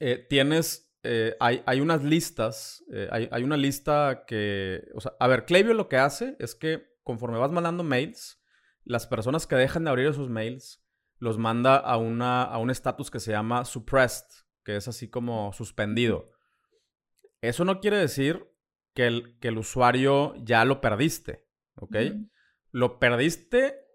eh, 0.00 0.26
tienes, 0.28 0.92
eh, 1.02 1.36
hay, 1.40 1.80
unas 1.80 2.02
listas, 2.02 2.82
eh, 2.92 3.08
hay, 3.10 3.42
una 3.42 3.56
lista 3.56 4.24
que, 4.26 4.88
o 4.94 5.00
sea, 5.00 5.12
a 5.20 5.28
ver, 5.28 5.44
Klaviyo 5.44 5.74
lo 5.74 5.88
que 5.88 5.98
hace 5.98 6.36
es 6.38 6.54
que 6.54 6.90
conforme 7.04 7.38
vas 7.38 7.52
mandando 7.52 7.84
mails, 7.84 8.42
las 8.84 9.06
personas 9.06 9.46
que 9.46 9.56
dejan 9.56 9.84
de 9.84 9.90
abrir 9.90 10.06
esos 10.06 10.28
mails 10.28 10.82
los 11.18 11.38
manda 11.38 11.76
a, 11.76 11.98
una, 11.98 12.42
a 12.42 12.58
un 12.58 12.70
estatus 12.70 13.10
que 13.10 13.20
se 13.20 13.30
llama 13.30 13.64
suppressed, 13.64 14.26
que 14.64 14.76
es 14.76 14.88
así 14.88 15.08
como 15.08 15.52
suspendido. 15.52 16.32
Eso 17.40 17.64
no 17.64 17.80
quiere 17.80 17.98
decir 17.98 18.48
que 18.94 19.06
el, 19.06 19.38
que 19.38 19.48
el 19.48 19.58
usuario 19.58 20.34
ya 20.42 20.64
lo 20.64 20.80
perdiste, 20.80 21.41
¿ok? 21.76 21.96
Lo 22.70 22.98
perdiste 22.98 23.86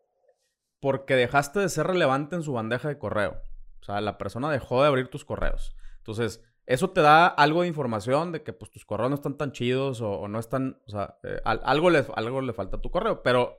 porque 0.80 1.16
dejaste 1.16 1.60
de 1.60 1.70
ser 1.70 1.88
relevante 1.88 2.36
en 2.36 2.44
su 2.44 2.54
bandeja 2.54 2.88
de 2.88 2.98
correo. 2.98 3.42
O 3.82 3.84
sea, 3.84 4.02
la 4.02 4.18
persona 4.18 4.52
dejó 4.52 4.82
de 4.82 4.88
abrir 4.88 5.10
tus 5.10 5.26
correos. 5.26 5.76
Entonces, 5.98 6.44
eso 6.66 6.90
te 6.90 7.02
da 7.02 7.28
algo 7.28 7.62
de 7.62 7.70
información 7.70 8.32
de 8.32 8.44
que 8.44 8.54
pues 8.54 8.70
tus 8.70 8.86
correos 8.86 9.10
no 9.10 9.16
están 9.16 9.38
tan 9.38 9.54
chidos 9.54 10.02
o, 10.02 10.28
no 10.28 10.38
están, 10.38 10.82
o 10.86 10.92
sea, 10.92 11.18
eh, 11.24 11.40
algo, 11.44 11.90
le, 11.90 12.06
algo 12.16 12.42
le 12.42 12.54
falta 12.54 12.78
a 12.78 12.82
tu 12.82 12.92
correo, 12.92 13.24
pero 13.24 13.56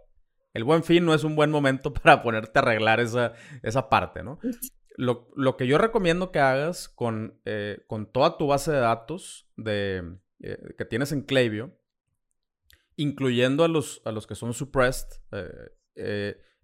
el 0.53 0.65
buen 0.65 0.85
fin 0.85 1.05
no 1.05 1.15
es 1.15 1.25
un 1.25 1.35
buen 1.35 1.51
momento 1.51 1.93
para 1.95 2.23
ponerte 2.23 2.59
a 2.59 2.63
arreglar 2.63 3.01
esa, 3.01 3.33
esa 3.63 3.89
parte, 3.89 4.23
¿no? 4.23 4.39
Lo, 4.97 5.31
lo, 5.37 5.57
que 5.57 5.67
yo 5.67 5.79
recomiendo 5.79 6.33
que 6.33 6.41
hagas 6.41 6.89
con, 6.89 7.41
eh, 7.45 7.85
con 7.87 8.11
toda 8.11 8.37
tu 8.37 8.49
base 8.49 8.73
de 8.73 8.81
datos 8.81 9.49
de, 9.57 10.19
eh, 10.41 10.75
que 10.77 10.85
tienes 10.85 11.13
en 11.13 11.23
Klaviyo, 11.23 11.71
incluyendo 12.99 13.65
a 13.65 13.69
los, 13.69 14.03
a 14.05 14.13
los 14.13 14.27
que 14.27 14.35
son 14.35 14.53
suppressed, 14.53 15.09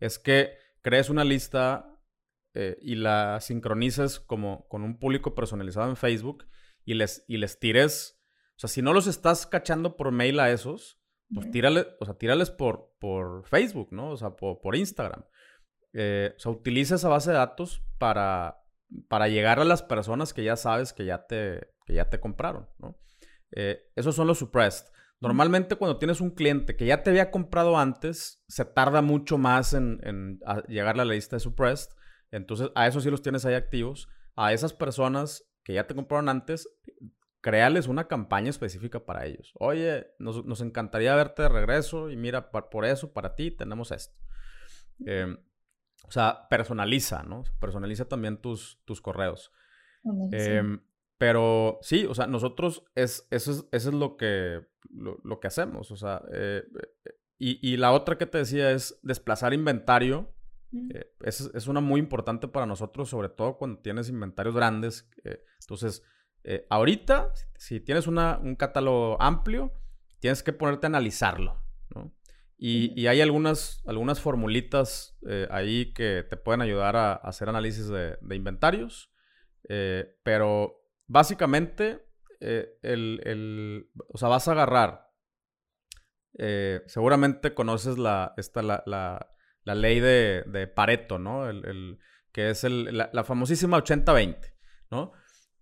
es 0.01 0.19
que 0.19 0.59
crees 0.83 1.09
una 1.09 1.25
lista 1.25 1.95
eh, 2.57 2.79
y 2.83 2.95
la 2.95 3.41
sincronices 3.41 4.21
como 4.21 4.69
con 4.69 4.85
un 4.85 4.99
público 4.99 5.35
personalizado 5.35 5.91
en 5.91 5.97
Facebook 5.97 6.47
y 6.85 6.95
les, 6.95 7.25
y 7.27 7.39
les 7.39 7.59
tires, 7.59 8.21
o 8.51 8.61
sea, 8.61 8.69
si 8.69 8.81
no 8.81 8.93
los 8.93 9.09
estás 9.09 9.47
cachando 9.47 9.97
por 9.97 10.13
mail 10.13 10.39
a 10.39 10.51
esos, 10.51 11.01
pues 11.35 11.51
tírale, 11.51 11.89
o 11.99 12.05
sea, 12.05 12.15
tírales 12.15 12.51
por, 12.51 12.95
por 13.01 13.45
Facebook, 13.49 13.89
¿no? 13.91 14.11
O 14.11 14.17
sea, 14.17 14.37
por, 14.37 14.77
Instagram. 14.77 15.25
Eh, 15.95 16.35
o 16.37 16.39
sea, 16.39 16.53
utiliza 16.53 16.95
esa 16.95 17.09
base 17.09 17.31
de 17.31 17.39
datos 17.39 17.83
para, 17.99 18.63
para 19.09 19.27
llegar 19.27 19.59
a 19.59 19.65
las 19.65 19.83
personas 19.83 20.33
que 20.33 20.45
ya 20.45 20.55
sabes 20.55 20.93
que 20.93 21.07
ya 21.07 21.27
te, 21.27 21.73
que 21.87 21.95
ya 21.95 22.09
te 22.09 22.21
compraron, 22.21 22.69
¿no? 22.79 23.01
Eh, 23.51 23.91
esos 23.97 24.15
son 24.15 24.29
los 24.29 24.39
suppressed. 24.39 24.93
Normalmente 25.21 25.77
cuando 25.77 25.99
tienes 25.99 26.21
un 26.21 26.31
cliente 26.31 26.77
que 26.77 26.87
ya 26.87 27.03
te 27.03 27.11
había 27.11 27.31
comprado 27.31 27.79
antes, 27.79 28.43
se 28.47 28.65
tarda 28.65 29.01
mucho 29.01 29.39
más 29.39 29.73
en, 29.73 30.01
en 30.03 30.41
llegar 30.69 30.95
a 31.01 31.05
la 31.05 31.15
lista 31.15 31.37
de 31.37 31.41
suppressed 31.41 31.95
entonces, 32.35 32.71
a 32.75 32.89
esos 32.89 33.05
sí 33.05 33.11
los 33.11 33.23
tienes 33.23 33.47
ahí 33.47 33.55
activos. 33.55 34.09
A 34.35 34.53
esas 34.53 34.73
personas 34.73 35.45
que 35.63 35.75
ya 35.75 35.87
te 35.87 35.95
compraron 35.95 36.29
antes, 36.29 36.69
créales 37.41 37.87
una 37.87 38.09
campaña 38.09 38.51
específica 38.51 39.07
para 39.07 39.25
ellos. 39.25 39.53
Oye, 39.61 40.09
nos, 40.19 40.61
encantaría 40.61 41.15
verte 41.15 41.43
de 41.43 41.49
regreso 41.49 42.11
y 42.11 42.17
mira, 42.17 42.51
por, 42.51 42.85
eso, 42.85 43.13
para 43.13 43.37
ti 43.37 43.53
tenemos 43.53 43.93
esto. 43.93 44.21
Em, 45.07 45.39
o 46.09 46.11
sea, 46.11 46.49
personaliza, 46.51 47.23
¿no? 47.23 47.45
Personaliza 47.61 48.07
también 48.07 48.39
tus, 48.39 48.83
tus 48.85 49.01
correos. 49.01 49.53
Em, 50.33 50.81
pero 51.25 51.79
sí, 51.81 52.05
o 52.05 52.15
sea, 52.15 52.27
nosotros 52.27 52.85
es, 52.95 53.27
eso, 53.31 53.53
es, 53.53 53.67
eso 53.73 53.89
es 53.89 53.95
lo 53.95 54.19
que, 54.19 54.61
lo, 54.91 55.41
que 55.41 55.47
hacemos. 55.47 55.91
O 55.91 55.97
sea, 55.97 56.21
eh, 56.35 56.65
y, 57.39 57.67
y, 57.67 57.79
la 57.79 57.93
otra 57.93 58.19
que 58.19 58.27
te 58.27 58.37
decía 58.37 58.73
es 58.73 59.01
desplazar 59.03 59.55
inventario 59.55 60.35
eh, 60.91 61.13
es, 61.23 61.67
una 61.67 61.81
muy 61.81 62.01
importante 62.01 62.49
para 62.49 62.67
nosotros, 62.67 63.09
sobre 63.09 63.29
todo 63.29 63.57
cuando 63.57 63.81
tienes 63.81 64.09
inventarios 64.09 64.55
grandes. 64.55 65.09
Eh, 65.25 65.43
entonces, 65.61 66.03
eh, 66.43 66.67
ahorita, 66.69 67.33
si 67.57 67.81
tienes 67.81 68.07
un 68.07 68.57
catálogo 68.57 69.21
amplio, 69.21 69.73
tienes 70.19 70.43
que 70.43 70.53
ponerte 70.53 70.87
a 70.87 70.89
analizarlo, 70.89 71.63
Y, 72.59 73.07
hay 73.07 73.21
algunas, 73.21 73.83
algunas 73.87 74.21
formulitas 74.21 75.19
ahí 75.51 75.93
que 75.93 76.25
te 76.29 76.37
pueden 76.37 76.61
ayudar 76.61 76.97
a, 76.97 77.15
hacer 77.15 77.49
análisis 77.49 77.89
de, 77.89 78.19
inventarios, 78.35 79.11
pero 80.23 80.84
básicamente, 81.07 82.07
el, 82.41 83.91
o 84.09 84.19
sea, 84.19 84.29
vas 84.29 84.49
a 84.49 84.53
agarrar, 84.53 85.11
seguramente 86.87 87.55
conoces 87.55 87.99
la, 87.99 88.35
esta, 88.37 88.63
la 88.63 89.35
la 89.65 89.75
ley 89.75 90.01
de, 90.01 90.71
Pareto, 90.75 91.19
¿no? 91.19 91.49
El, 91.49 91.99
que 92.33 92.51
es 92.51 92.65
la, 92.65 93.25
famosísima 93.25 93.79
80-20, 93.79 94.55
¿no? 94.91 95.13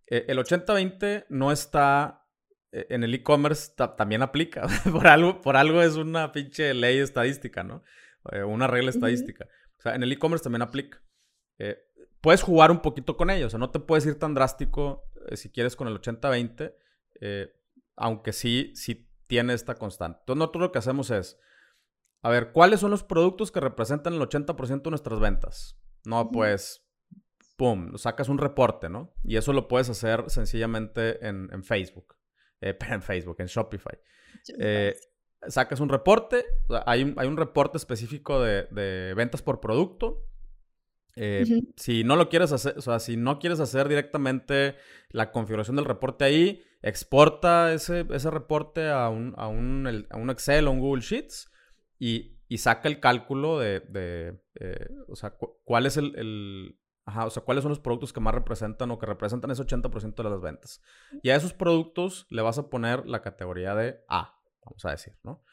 E, 0.06 0.26
el 0.28 0.38
80-20 0.38 1.26
no 1.28 1.52
está 1.52 2.26
en 2.72 3.04
el 3.04 3.14
e-commerce, 3.14 3.72
también 3.96 4.22
aplica. 4.22 4.66
por, 4.92 5.06
algo, 5.06 5.40
por 5.40 5.56
algo 5.56 5.82
es 5.82 5.96
una 5.96 6.32
pinche 6.32 6.74
ley 6.74 6.98
estadística, 6.98 7.62
¿no? 7.62 7.84
Eh, 8.32 8.42
una 8.42 8.66
regla 8.66 8.90
estadística. 8.90 9.46
O 9.78 9.82
sea, 9.82 9.94
en 9.94 10.02
el 10.02 10.12
e-commerce 10.12 10.42
también 10.42 10.62
aplica. 10.62 11.02
Eh, 11.58 11.78
puedes 12.20 12.42
jugar 12.42 12.70
un 12.70 12.80
poquito 12.80 13.16
con 13.16 13.30
ello, 13.30 13.46
o 13.46 13.50
sea, 13.50 13.58
no 13.58 13.70
te 13.70 13.80
puedes 13.80 14.06
ir 14.06 14.18
tan 14.18 14.34
drástico 14.34 15.04
eh, 15.28 15.36
si 15.36 15.50
quieres 15.50 15.76
con 15.76 15.88
el 15.88 16.00
80-20, 16.00 16.74
aunque 17.96 18.32
sí, 18.32 18.72
sí 18.74 19.08
tiene 19.26 19.54
esta 19.54 19.74
constante. 19.74 20.20
Entonces, 20.20 20.38
nosotros 20.38 20.62
lo 20.62 20.72
que 20.72 20.78
hacemos 20.78 21.10
es 21.10 21.38
a 22.22 22.30
ver, 22.30 22.52
¿cuáles 22.52 22.80
son 22.80 22.92
los 22.92 23.02
productos 23.02 23.50
que 23.50 23.60
representan 23.60 24.14
el 24.14 24.20
80% 24.20 24.82
de 24.82 24.90
nuestras 24.90 25.18
ventas? 25.18 25.76
No, 26.04 26.30
pues 26.30 26.86
pum, 27.56 27.96
sacas 27.96 28.28
un 28.28 28.38
reporte, 28.38 28.88
¿no? 28.88 29.12
Y 29.24 29.36
eso 29.36 29.52
lo 29.52 29.66
puedes 29.68 29.90
hacer 29.90 30.30
sencillamente 30.30 31.26
en, 31.26 31.64
Facebook, 31.64 32.16
eh, 32.60 32.78
en 32.88 33.02
Facebook, 33.02 33.36
en 33.40 33.46
Shopify. 33.46 33.98
Eh, 34.58 34.94
sacas 35.48 35.80
un 35.80 35.88
reporte, 35.88 36.44
hay 36.86 37.02
un, 37.02 37.14
hay 37.18 37.26
un 37.26 37.36
reporte 37.36 37.76
específico 37.76 38.40
de, 38.40 39.14
ventas 39.16 39.42
por 39.42 39.60
producto. 39.60 40.24
Eh, 41.14 41.44
si 41.76 42.04
no 42.04 42.16
lo 42.16 42.28
quieres 42.28 42.52
hacer, 42.52 42.74
o 42.78 42.80
sea, 42.80 42.98
si 42.98 43.16
no 43.16 43.38
quieres 43.38 43.60
hacer 43.60 43.88
directamente 43.88 44.76
la 45.10 45.30
configuración 45.30 45.76
del 45.76 45.84
reporte 45.84 46.24
ahí, 46.24 46.62
exporta 46.80 47.72
ese, 47.72 48.06
ese 48.10 48.30
reporte 48.30 48.88
a 48.88 49.08
un, 49.08 49.34
a, 49.36 49.46
un, 49.48 50.06
a 50.10 50.16
un 50.16 50.30
Excel 50.30 50.66
o 50.66 50.72
un 50.72 50.80
Google 50.80 51.02
Sheets 51.02 51.50
y, 51.98 52.38
y 52.48 52.58
saca 52.58 52.88
el 52.88 53.00
cálculo 53.00 53.58
de, 53.58 53.80
de 53.80 54.40
eh, 54.60 54.88
o 55.08 55.16
sea, 55.16 55.36
cuál 55.64 55.86
es 55.86 55.96
el, 55.96 56.78
ajá, 57.04 57.26
o 57.26 57.30
sea, 57.30 57.42
cuáles 57.42 57.62
son 57.62 57.70
los 57.70 57.80
productos 57.80 58.12
que 58.12 58.20
más 58.20 58.34
representan 58.34 58.90
o 58.90 58.98
que 58.98 59.06
representan 59.06 59.50
ese 59.50 59.62
80% 59.62 60.22
de 60.22 60.30
las 60.30 60.40
ventas. 60.40 60.82
Y 61.22 61.30
a 61.30 61.36
esos 61.36 61.52
productos 61.52 62.26
le 62.30 62.42
vas 62.42 62.58
a 62.58 62.68
poner 62.68 63.06
la 63.06 63.22
categoría 63.22 63.74
de 63.74 64.00
A, 64.08 64.40
vamos 64.64 64.84
a 64.84 64.90
decir, 64.90 65.14
¿no? 65.22 65.44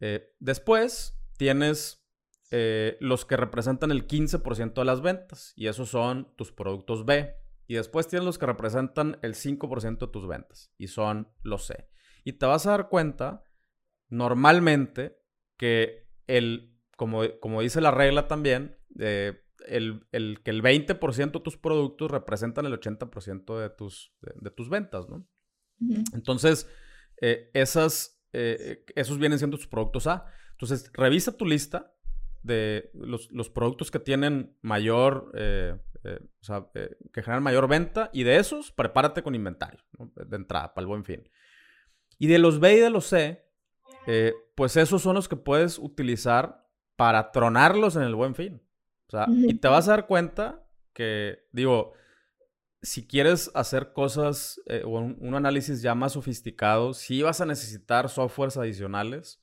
Eh, 0.00 0.34
después 0.38 1.18
tienes 1.36 1.99
eh, 2.50 2.96
los 3.00 3.24
que 3.24 3.36
representan 3.36 3.90
el 3.92 4.06
15% 4.06 4.74
de 4.74 4.84
las 4.84 5.00
ventas 5.00 5.52
y 5.56 5.68
esos 5.68 5.88
son 5.88 6.34
tus 6.36 6.50
productos 6.52 7.04
B. 7.04 7.34
Y 7.66 7.74
después 7.74 8.08
tienes 8.08 8.26
los 8.26 8.38
que 8.38 8.46
representan 8.46 9.18
el 9.22 9.34
5% 9.34 9.98
de 9.98 10.06
tus 10.08 10.26
ventas 10.26 10.72
y 10.76 10.88
son 10.88 11.32
los 11.42 11.66
C. 11.66 11.88
Y 12.24 12.32
te 12.32 12.46
vas 12.46 12.66
a 12.66 12.72
dar 12.72 12.88
cuenta, 12.88 13.44
normalmente, 14.08 15.16
que 15.56 16.08
el, 16.26 16.76
como, 16.96 17.22
como 17.40 17.60
dice 17.60 17.80
la 17.80 17.92
regla 17.92 18.26
también, 18.26 18.76
eh, 18.98 19.40
el, 19.68 20.02
que 20.42 20.50
el 20.50 20.62
20% 20.62 21.30
de 21.30 21.40
tus 21.40 21.56
productos 21.56 22.10
representan 22.10 22.66
el 22.66 22.72
80% 22.72 23.58
de 23.58 23.70
tus, 23.70 24.12
de, 24.20 24.50
tus 24.50 24.68
ventas, 24.68 25.08
¿no? 25.08 25.26
Entonces, 26.12 26.68
eh, 27.20 27.50
esas, 27.54 28.20
eh, 28.32 28.84
esos 28.96 29.18
vienen 29.18 29.38
siendo 29.38 29.56
tus 29.56 29.68
productos 29.68 30.06
A. 30.06 30.26
Entonces, 30.52 30.90
revisa 30.92 31.36
tu 31.36 31.46
lista 31.46 31.94
de 32.42 32.90
los, 32.94 33.50
productos 33.50 33.90
que 33.90 33.98
tienen 33.98 34.56
mayor, 34.62 35.32
o 35.34 36.44
sea, 36.44 36.66
que 36.72 37.22
generan 37.22 37.42
mayor 37.42 37.68
venta 37.68 38.10
y 38.12 38.22
de 38.22 38.36
esos, 38.36 38.72
prepárate 38.72 39.22
con 39.22 39.34
inventario, 39.34 39.80
de 40.14 40.36
entrada, 40.36 40.74
para 40.74 40.82
el 40.82 40.88
buen 40.88 41.04
fin. 41.04 41.28
Y 42.18 42.26
de 42.26 42.38
los 42.38 42.60
B 42.60 42.76
y 42.76 42.80
de 42.80 42.90
los 42.90 43.06
C, 43.06 43.42
eh, 44.06 44.34
pues 44.54 44.76
esos 44.76 45.02
son 45.02 45.14
los 45.14 45.28
que 45.28 45.36
puedes 45.36 45.78
utilizar 45.78 46.66
para 46.96 47.32
tronarlos 47.32 47.96
en 47.96 48.02
el 48.02 48.14
buen 48.14 48.34
fin. 48.34 48.62
O 49.08 49.10
sea, 49.10 49.26
y 49.28 49.54
te 49.54 49.68
vas 49.68 49.88
a 49.88 49.92
dar 49.92 50.06
cuenta 50.06 50.62
que, 50.92 51.46
digo, 51.50 51.94
si 52.82 53.06
quieres 53.06 53.50
hacer 53.54 53.92
cosas 53.92 54.60
eh, 54.66 54.82
o 54.84 54.90
un, 54.90 55.34
análisis 55.34 55.82
ya 55.82 55.94
más 55.94 56.12
sofisticado, 56.12 56.92
sí 56.94 57.22
vas 57.22 57.40
a 57.40 57.46
necesitar 57.46 58.08
softwares 58.08 58.56
adicionales. 58.56 59.40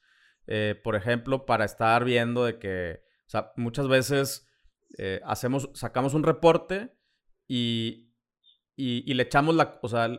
Eh, 0.47 0.79
por 0.83 0.95
ejemplo, 0.95 1.45
para 1.45 1.65
estar 1.65 2.03
viendo 2.03 2.45
de 2.45 2.57
que, 2.57 3.01
o 3.27 3.29
sea, 3.29 3.51
muchas 3.57 3.87
veces 3.87 4.43
hacemos, 5.25 5.69
sacamos 5.73 6.13
un 6.13 6.23
reporte 6.23 6.97
y, 7.45 8.13
y, 8.75 9.13
le 9.13 9.23
echamos 9.23 9.53
la, 9.53 9.79
o 9.81 9.89
sea, 9.89 10.09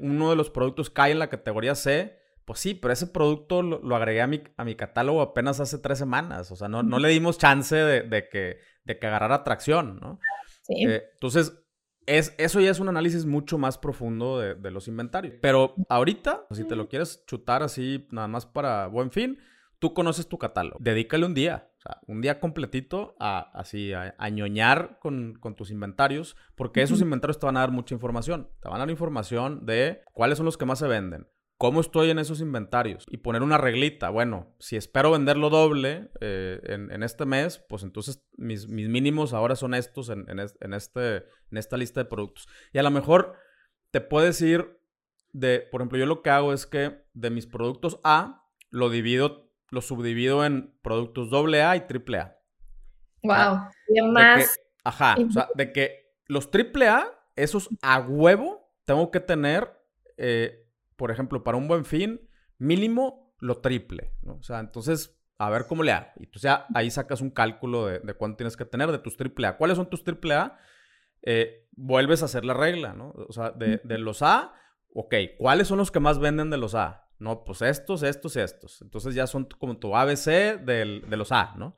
uno 0.00 0.30
de 0.30 0.36
los 0.36 0.50
productos 0.50 0.88
cae 0.88 1.12
en 1.12 1.18
la 1.18 1.28
categoría 1.28 1.74
C 1.74 2.18
pues 2.46 2.60
sí, 2.60 2.74
pero 2.74 2.92
ese 2.94 3.08
producto 3.08 3.60
lo, 3.60 3.96
agregué 3.96 4.22
a 4.22 4.28
mi, 4.28 4.40
a 4.56 4.64
mi, 4.64 4.76
catálogo 4.76 5.20
apenas 5.20 5.58
hace 5.58 5.78
tres 5.78 5.98
semanas. 5.98 6.52
O 6.52 6.56
sea, 6.56 6.68
no, 6.68 6.84
no 6.84 7.00
le 7.00 7.08
dimos 7.08 7.38
chance 7.38 7.74
de, 7.74 8.28
que, 8.28 8.60
de 8.84 8.98
que 8.98 9.06
agarrara 9.06 9.34
atracción, 9.34 9.98
¿no? 10.00 10.20
Sí. 10.62 10.86
Eh, 10.86 11.02
entonces, 11.14 11.58
es, 12.06 12.36
eso 12.38 12.60
ya 12.60 12.70
es 12.70 12.78
un 12.78 12.88
análisis 12.88 13.26
mucho 13.26 13.58
más 13.58 13.78
profundo 13.78 14.38
de, 14.38 14.70
los 14.70 14.86
inventarios. 14.86 15.34
Pero 15.42 15.74
ahorita, 15.88 16.46
si 16.52 16.62
te 16.62 16.76
lo 16.76 16.88
quieres 16.88 17.26
chutar 17.26 17.64
así, 17.64 18.06
nada 18.12 18.28
más 18.28 18.46
para 18.46 18.86
buen 18.86 19.10
fin, 19.10 19.40
tú 19.86 19.94
conoces 19.94 20.26
tu 20.26 20.36
catálogo. 20.36 20.78
Dedícale 20.80 21.26
un 21.26 21.34
día. 21.34 21.70
O 21.78 21.80
sea, 21.80 22.00
un 22.08 22.20
día 22.20 22.40
completito 22.40 23.14
a 23.20 23.52
así 23.54 23.92
a, 23.92 24.28
ñoñar 24.30 24.98
con, 25.00 25.34
con, 25.34 25.54
tus 25.54 25.70
inventarios, 25.70 26.36
porque 26.56 26.82
esos 26.82 27.00
inventarios 27.00 27.38
te 27.38 27.46
van 27.46 27.56
a 27.56 27.60
dar 27.60 27.70
mucha 27.70 27.94
información. 27.94 28.50
Te 28.60 28.68
van 28.68 28.78
a 28.78 28.78
dar 28.80 28.90
información 28.90 29.64
de 29.64 30.02
cuáles 30.12 30.38
son 30.38 30.44
los 30.44 30.56
que 30.56 30.66
más 30.66 30.80
se 30.80 30.88
venden, 30.88 31.28
cómo 31.56 31.80
estoy 31.80 32.10
en 32.10 32.18
esos 32.18 32.40
inventarios 32.40 33.06
y 33.08 33.18
poner 33.18 33.44
una 33.44 33.58
reglita. 33.58 34.10
Bueno, 34.10 34.56
si 34.58 34.74
espero 34.74 35.12
venderlo 35.12 35.50
doble 35.50 36.10
eh, 36.20 36.58
en, 36.64 37.02
este 37.04 37.24
mes, 37.24 37.64
pues 37.68 37.84
entonces 37.84 38.26
mis, 38.36 38.66
mínimos 38.66 39.34
ahora 39.34 39.54
son 39.54 39.72
estos 39.72 40.08
en, 40.08 40.40
este, 40.40 41.16
en 41.52 41.58
esta 41.58 41.76
lista 41.76 42.00
de 42.00 42.06
productos. 42.06 42.48
Y 42.72 42.78
a 42.78 42.82
lo 42.82 42.90
mejor 42.90 43.36
te 43.92 44.00
puedes 44.00 44.40
ir 44.42 44.80
de, 45.32 45.60
por 45.70 45.80
ejemplo, 45.80 45.96
yo 45.96 46.06
lo 46.06 46.22
que 46.22 46.30
hago 46.30 46.52
es 46.52 46.66
que 46.66 47.04
de 47.14 47.30
mis 47.30 47.46
productos 47.46 48.00
A 48.02 48.42
lo 48.70 48.90
divido, 48.90 49.45
lo 49.70 49.80
subdivido 49.80 50.44
en 50.44 50.74
productos 50.82 51.32
AA 51.32 51.76
y 51.76 51.80
AAA. 51.80 52.36
Wow, 53.22 53.60
y 53.88 54.02
más. 54.02 54.56
ajá, 54.84 55.16
o 55.26 55.30
sea, 55.30 55.48
de 55.54 55.72
que 55.72 56.14
los 56.26 56.48
AAA, 56.52 57.06
esos 57.34 57.68
a 57.82 58.00
huevo, 58.00 58.72
tengo 58.84 59.10
que 59.10 59.20
tener 59.20 59.76
eh, 60.16 60.66
por 60.96 61.10
ejemplo, 61.10 61.44
para 61.44 61.58
un 61.58 61.68
buen 61.68 61.84
fin, 61.84 62.20
mínimo 62.58 63.34
lo 63.38 63.58
triple, 63.58 64.12
¿no? 64.22 64.34
O 64.36 64.42
sea, 64.42 64.60
entonces, 64.60 65.18
a 65.38 65.50
ver 65.50 65.66
cómo 65.66 65.82
le 65.82 65.92
hago. 65.92 66.08
Y 66.16 66.26
tú 66.26 66.38
ya 66.38 66.66
ahí 66.74 66.90
sacas 66.90 67.20
un 67.20 67.30
cálculo 67.30 67.86
de, 67.86 68.14
cuánto 68.14 68.38
tienes 68.38 68.56
que 68.56 68.64
tener 68.64 68.90
de 68.90 68.98
tus 68.98 69.16
triple 69.16 69.46
A. 69.46 69.56
¿Cuáles 69.56 69.76
son 69.76 69.90
tus 69.90 70.02
triple 70.02 70.34
A? 70.34 70.58
Eh, 71.22 71.68
vuelves 71.72 72.22
a 72.22 72.26
hacer 72.26 72.44
la 72.44 72.54
regla, 72.54 72.94
¿no? 72.94 73.10
O 73.28 73.32
sea, 73.32 73.50
de, 73.50 73.80
los 73.98 74.22
A, 74.22 74.54
ok, 74.94 75.14
¿cuáles 75.38 75.68
son 75.68 75.78
los 75.78 75.90
que 75.90 76.00
más 76.00 76.18
venden 76.18 76.50
de 76.50 76.56
los 76.56 76.74
A? 76.74 77.05
No, 77.18 77.44
pues 77.44 77.62
estos, 77.62 78.02
estos 78.02 78.36
y 78.36 78.40
estos. 78.40 78.82
Entonces 78.82 79.14
ya 79.14 79.26
son 79.26 79.46
como 79.58 79.78
tu 79.78 79.96
ABC 79.96 80.60
de 80.60 81.16
los 81.16 81.32
A, 81.32 81.54
¿no? 81.56 81.76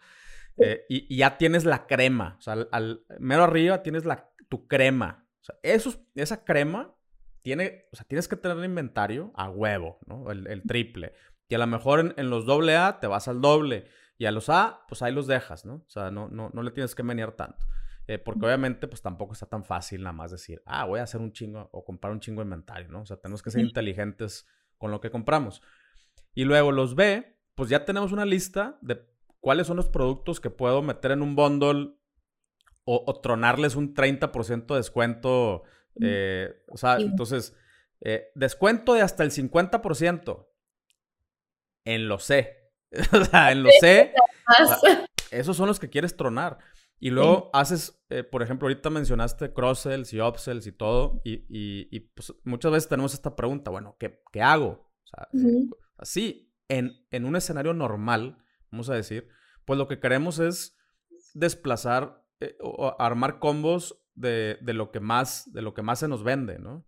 Eh, 0.58 0.84
y, 0.88 1.16
ya 1.16 1.38
tienes 1.38 1.64
la 1.64 1.86
crema. 1.86 2.36
O 2.38 2.42
sea, 2.42 2.54
al, 2.72 3.04
mero 3.18 3.44
arriba 3.44 3.82
tienes 3.82 4.04
la, 4.04 4.30
tu 4.48 4.66
crema. 4.66 5.26
O 5.40 5.44
sea, 5.44 5.56
esa 6.14 6.44
crema 6.44 6.94
tiene, 7.42 7.86
o 7.92 7.96
sea, 7.96 8.04
tienes 8.06 8.28
que 8.28 8.36
tener 8.36 8.58
el 8.58 8.64
inventario 8.64 9.32
a 9.34 9.48
huevo, 9.48 9.98
¿no? 10.06 10.30
El, 10.30 10.62
triple. 10.66 11.14
Y 11.48 11.54
a 11.54 11.58
lo 11.58 11.66
mejor 11.66 12.14
en, 12.16 12.30
los 12.30 12.44
doble 12.44 12.76
A 12.76 13.00
te 13.00 13.06
vas 13.06 13.28
al 13.28 13.40
doble. 13.40 13.86
Y 14.18 14.26
a 14.26 14.32
los 14.32 14.48
A, 14.48 14.80
pues 14.88 15.02
ahí 15.02 15.12
los 15.12 15.28
dejas, 15.28 15.64
¿no? 15.64 15.74
O 15.74 15.90
sea, 15.90 16.10
no, 16.10 16.28
no, 16.28 16.50
no 16.52 16.62
le 16.62 16.72
tienes 16.72 16.94
que 16.94 17.04
menear 17.04 17.32
tanto. 17.32 17.64
Eh, 18.08 18.18
porque 18.18 18.46
obviamente, 18.46 18.88
pues 18.88 19.02
tampoco 19.02 19.34
está 19.34 19.46
tan 19.46 19.64
fácil 19.64 20.02
nada 20.02 20.14
más 20.14 20.30
decir, 20.30 20.62
ah, 20.64 20.86
voy 20.86 20.98
a 20.98 21.04
hacer 21.04 21.20
un 21.20 21.30
chingo 21.30 21.68
o 21.72 21.84
comprar 21.84 22.12
un 22.12 22.20
chingo 22.20 22.40
de 22.40 22.46
inventario, 22.46 22.88
¿no? 22.88 23.02
O 23.02 23.06
sea, 23.06 23.18
tenemos 23.18 23.42
que 23.42 23.50
ser 23.50 23.60
inteligentes 23.60 24.46
con 24.78 24.90
lo 24.90 25.00
que 25.00 25.10
compramos. 25.10 25.62
Y 26.34 26.44
luego 26.44 26.72
los 26.72 26.94
B, 26.94 27.36
pues 27.54 27.68
ya 27.68 27.84
tenemos 27.84 28.12
una 28.12 28.24
lista 28.24 28.78
de 28.80 29.00
cuáles 29.40 29.66
son 29.66 29.76
los 29.76 29.88
productos 29.88 30.40
que 30.40 30.50
puedo 30.50 30.82
meter 30.82 31.10
en 31.10 31.22
un 31.22 31.36
bundle 31.36 31.94
o, 32.84 33.04
o 33.06 33.20
tronarles 33.20 33.76
un 33.76 33.94
30% 33.94 34.66
de 34.66 34.76
descuento 34.76 35.64
eh, 36.00 36.62
o 36.68 36.76
sea, 36.76 36.96
entonces, 36.96 37.56
eh, 38.00 38.30
descuento 38.34 38.94
de 38.94 39.02
hasta 39.02 39.24
el 39.24 39.30
50% 39.30 40.46
en 41.84 42.08
lo 42.08 42.18
C. 42.18 42.70
o 43.12 43.24
sea, 43.24 43.52
en 43.52 43.62
lo 43.62 43.70
C. 43.80 44.12
esos 45.30 45.56
son 45.56 45.68
los 45.68 45.80
que 45.80 45.90
quieres 45.90 46.16
tronar. 46.16 46.58
Y 47.00 47.10
luego 47.10 47.50
haces, 47.52 48.04
eh, 48.08 48.24
por 48.24 48.42
ejemplo, 48.42 48.66
ahorita 48.66 48.90
mencionaste 48.90 49.52
cross-sells 49.52 50.12
y 50.12 50.20
upsells 50.20 50.66
y 50.66 50.72
todo. 50.72 51.20
Y, 51.24 51.46
y, 51.48 52.00
pues 52.00 52.34
muchas 52.44 52.72
veces 52.72 52.88
tenemos 52.88 53.14
esta 53.14 53.36
pregunta, 53.36 53.70
bueno, 53.70 53.96
¿qué, 53.98 54.20
qué 54.32 54.42
hago? 54.42 54.90
O 55.04 55.06
sea, 55.06 55.28
así, 55.96 56.52
en, 56.68 56.92
en 57.10 57.24
un 57.24 57.36
escenario 57.36 57.72
normal, 57.72 58.44
vamos 58.70 58.90
a 58.90 58.94
decir, 58.94 59.28
pues 59.64 59.78
lo 59.78 59.86
que 59.86 60.00
queremos 60.00 60.38
es 60.38 60.76
desplazar 61.34 62.24
o 62.60 62.94
armar 62.98 63.38
combos 63.38 64.00
de, 64.14 64.58
lo 64.74 64.90
que 64.90 65.00
más, 65.00 65.50
de 65.52 65.62
lo 65.62 65.74
que 65.74 65.82
más 65.82 66.00
se 66.00 66.08
nos 66.08 66.22
vende, 66.22 66.58
¿no? 66.58 66.86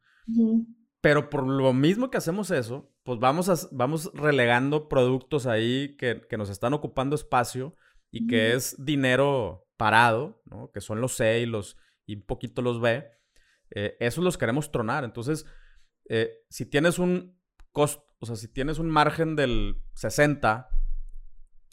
Pero 1.00 1.30
por 1.30 1.46
lo 1.46 1.72
mismo 1.72 2.10
que 2.10 2.18
hacemos 2.18 2.50
eso, 2.50 2.92
pues 3.04 3.18
vamos, 3.18 3.48
a, 3.48 3.68
vamos 3.72 4.10
relegando 4.14 4.88
productos 4.88 5.46
ahí 5.46 5.96
que, 5.96 6.20
nos 6.36 6.50
están 6.50 6.74
ocupando 6.74 7.16
espacio 7.16 7.74
y 8.10 8.26
que 8.26 8.52
es 8.52 8.76
dinero 8.84 9.66
parado, 9.80 10.42
¿no? 10.44 10.70
Que 10.72 10.82
son 10.82 11.00
los 11.00 11.16
C 11.16 11.40
y, 11.40 11.46
los, 11.46 11.78
y 12.04 12.16
un 12.16 12.22
poquito 12.22 12.60
los 12.60 12.82
B. 12.82 13.10
Eh, 13.70 13.96
esos 13.98 14.22
los 14.22 14.36
queremos 14.36 14.70
tronar. 14.70 15.04
Entonces, 15.04 15.46
eh, 16.10 16.44
si 16.50 16.66
tienes 16.66 16.98
un 16.98 17.40
costo, 17.72 18.04
o 18.18 18.26
sea, 18.26 18.36
si 18.36 18.46
tienes 18.46 18.78
un 18.78 18.90
margen 18.90 19.36
del 19.36 19.82
60 19.94 20.68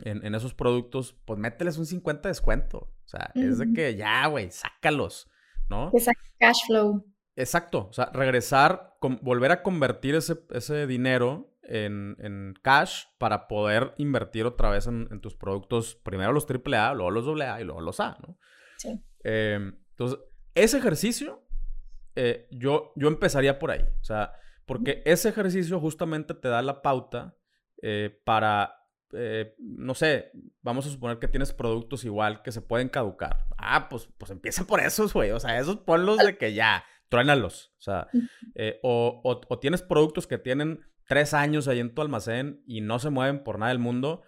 en, 0.06 0.26
en 0.26 0.36
esos 0.36 0.54
productos, 0.54 1.17
pues 1.26 1.38
mételes 1.38 1.78
un 1.78 1.86
50 1.86 2.30
descuento. 2.30 2.78
O 2.78 3.08
sea, 3.10 3.32
es 3.36 3.58
de 3.58 3.74
que 3.74 3.98
ya, 3.98 4.26
güey, 4.28 4.52
sácalos. 4.52 5.28
¿no? 5.70 5.91
Cash 6.39 6.65
flow. 6.67 7.06
Exacto, 7.36 7.88
o 7.89 7.93
sea, 7.93 8.06
regresar, 8.13 8.98
volver 9.22 9.52
a 9.52 9.62
convertir 9.62 10.15
ese, 10.15 10.39
ese 10.50 10.88
dinero 10.88 11.54
en, 11.67 12.53
cash 12.62 13.06
para 13.17 13.47
poder 13.47 13.93
invertir 13.97 14.45
otra 14.45 14.69
vez 14.69 14.88
en, 14.88 15.21
tus 15.21 15.36
productos, 15.36 15.95
primero 15.95 16.32
los 16.34 16.45
AAA, 16.49 16.93
luego 16.93 17.12
los 17.12 17.27
AA 17.27 17.62
y 17.62 17.63
luego 17.63 17.82
los 17.82 17.99
A, 17.99 18.17
¿no? 18.25 18.38
Sí. 18.77 19.01
Em, 19.23 19.77
entonces, 19.91 20.19
ese 20.56 20.77
ejercicio, 20.77 21.47
eh, 22.15 22.47
yo, 22.51 22.93
yo 22.95 23.08
empezaría 23.08 23.60
por 23.60 23.71
ahí. 23.71 23.86
O 24.01 24.03
sea, 24.03 24.34
porque 24.65 25.01
ese 25.06 25.30
ejercicio 25.30 25.80
justamente 25.80 26.34
te 26.34 26.47
da 26.47 26.62
la 26.62 26.82
pauta 26.82 27.36
eh, 27.82 28.21
para, 28.23 28.73
eh, 29.13 29.56
no 29.60 29.93
sé, 29.93 30.32
vamos 30.62 30.88
a 30.88 30.89
suponer 30.89 31.19
que 31.19 31.27
tienes 31.27 31.53
productos 31.53 32.06
igual 32.06 32.41
que 32.41 32.51
se 32.51 32.62
pueden 32.62 32.89
caducar. 32.89 33.45
Ah, 33.58 33.89
pues, 33.89 34.10
pues 34.17 34.32
empieza 34.32 34.65
por 34.65 34.80
esos, 34.80 35.13
güey. 35.13 35.32
O 35.32 35.39
sea, 35.39 35.60
esos 35.60 35.77
ponlos 35.77 36.17
de 36.17 36.38
que 36.38 36.53
ya, 36.53 36.84
truénalos. 37.10 37.73
O 37.77 37.82
sea, 37.82 38.08
o, 38.82 39.21
o, 39.23 39.60
tienes 39.60 39.82
productos 39.82 40.25
que 40.25 40.38
tienen 40.38 40.86
tres 41.08 41.34
años 41.34 41.67
ahí 41.67 41.80
en 41.80 41.93
tu 41.93 42.02
almacén 42.02 42.62
y 42.67 42.82
no 42.82 43.00
se 43.00 43.10
mueven 43.10 43.43
por 43.43 43.58
nada 43.60 43.72
del 43.72 43.80
mundo. 43.80 44.22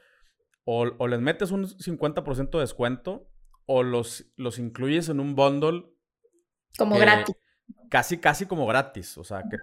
O, 0.64 0.88
o 0.98 1.08
les 1.08 1.20
metes 1.20 1.52
un 1.52 1.68
50% 1.68 2.52
de 2.52 2.60
descuento 2.60 3.30
o 3.72 3.84
los, 3.84 4.26
los 4.36 4.58
incluyes 4.58 5.10
en 5.10 5.20
un 5.20 5.36
bundle. 5.36 5.86
Como 6.76 6.98
gratis. 6.98 7.36
Casi, 7.90 8.18
casi 8.18 8.48
como 8.48 8.66
gratis. 8.66 9.16
O 9.20 9.24
sea, 9.24 9.44
que 9.44 9.58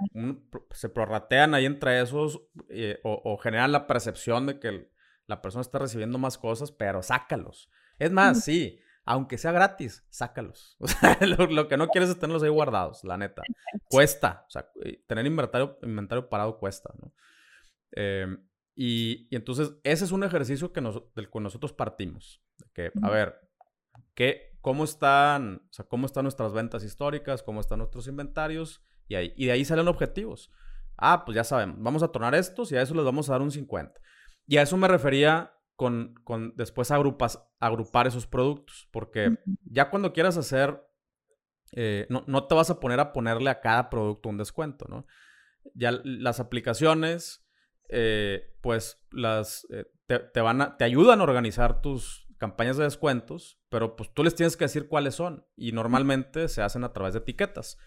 se 0.70 0.88
prorratean 0.88 1.54
ahí 1.54 1.66
entre 1.66 2.00
esos 2.00 2.40
eh, 2.68 3.00
o, 3.02 3.36
generan 3.38 3.72
la 3.72 3.88
percepción 3.88 4.46
de 4.46 4.60
que 4.60 4.92
la 5.26 5.42
persona 5.42 5.62
está 5.62 5.80
recibiendo 5.80 6.18
más 6.18 6.38
cosas, 6.38 6.70
pero 6.70 7.02
sácalos. 7.02 7.68
Es 7.98 8.12
más, 8.12 8.44
sí, 8.44 8.78
aunque 9.06 9.38
sea 9.38 9.52
gratis, 9.52 10.04
sácalos. 10.10 10.76
O 10.80 10.88
sea, 10.88 11.18
lo, 11.20 11.68
que 11.68 11.76
no 11.76 11.88
quieres 11.88 12.10
es 12.10 12.18
tenerlos 12.18 12.42
ahí 12.42 12.50
guardados, 12.50 13.04
la 13.04 13.16
neta. 13.16 13.42
Cuesta. 13.88 14.44
O 14.48 14.50
sea, 14.50 14.68
eh, 14.84 15.02
tener 15.06 15.24
inventario, 15.24 15.78
inventario 15.82 16.28
parado 16.28 16.58
cuesta, 16.58 16.92
¿no? 17.00 17.14
Em, 17.92 18.44
y, 18.74 19.34
entonces, 19.34 19.72
ese 19.84 20.04
es 20.04 20.10
un 20.10 20.24
ejercicio 20.24 20.72
que 20.72 20.82
del 21.14 21.30
que 21.30 21.40
nosotros 21.40 21.72
partimos. 21.72 22.42
Que, 22.74 22.90
a 23.00 23.08
ver, 23.08 23.40
cómo, 24.60 24.84
están, 24.84 25.62
o 25.70 25.72
sea, 25.72 25.86
cómo 25.86 26.06
están 26.06 26.24
nuestras 26.24 26.52
ventas 26.52 26.82
históricas, 26.82 27.42
cómo 27.42 27.60
están 27.60 27.78
nuestros 27.78 28.08
inventarios, 28.08 28.82
y, 29.08 29.14
ahí, 29.14 29.32
y 29.36 29.46
de 29.46 29.52
ahí 29.52 29.64
salen 29.64 29.88
objetivos. 29.88 30.50
Ah, 30.98 31.24
pues 31.24 31.36
ya 31.36 31.44
sabemos, 31.44 31.76
vamos 31.78 32.02
a 32.02 32.08
tornar 32.08 32.34
estos 32.34 32.72
y 32.72 32.76
a 32.76 32.82
eso 32.82 32.94
les 32.94 33.04
vamos 33.04 33.28
a 33.28 33.32
dar 33.32 33.42
un 33.42 33.52
50. 33.52 34.00
Y 34.48 34.56
a 34.56 34.62
eso 34.62 34.76
me 34.76 34.88
refería 34.88 35.55
con, 35.76 36.14
con 36.24 36.54
después 36.56 36.90
agrupas, 36.90 37.46
agrupar 37.60 38.06
esos 38.06 38.26
productos, 38.26 38.88
porque 38.90 39.38
ya 39.64 39.90
cuando 39.90 40.12
quieras 40.12 40.36
hacer, 40.36 40.82
eh, 41.72 42.06
no, 42.08 42.24
no, 42.26 42.46
te 42.46 42.54
vas 42.54 42.70
a 42.70 42.80
poner 42.80 43.00
a 43.00 43.12
ponerle 43.12 43.50
a 43.50 43.60
cada 43.60 43.90
producto 43.90 44.28
un 44.28 44.38
descuento, 44.38 44.86
¿no? 44.88 45.06
Ya 45.74 45.92
las 46.04 46.40
aplicaciones, 46.40 47.46
eh, 47.88 48.56
pues 48.62 49.04
las, 49.10 49.66
eh, 49.70 49.84
te, 50.06 50.18
te, 50.18 50.40
van 50.40 50.62
a, 50.62 50.76
te 50.76 50.84
ayudan 50.84 51.20
a 51.20 51.24
organizar 51.24 51.82
tus, 51.82 52.26
campañas 52.38 52.76
de 52.76 52.84
descuentos, 52.84 53.58
pero 53.68 53.96
pues 53.96 54.12
tú 54.12 54.22
les 54.22 54.34
tienes 54.34 54.56
que 54.56 54.64
decir 54.64 54.88
cuáles 54.88 55.14
son 55.14 55.46
y 55.56 55.72
normalmente 55.72 56.48
se 56.48 56.62
hacen 56.62 56.84
a 56.84 56.92
través 56.92 57.14
de 57.14 57.20
etiquetas. 57.20 57.78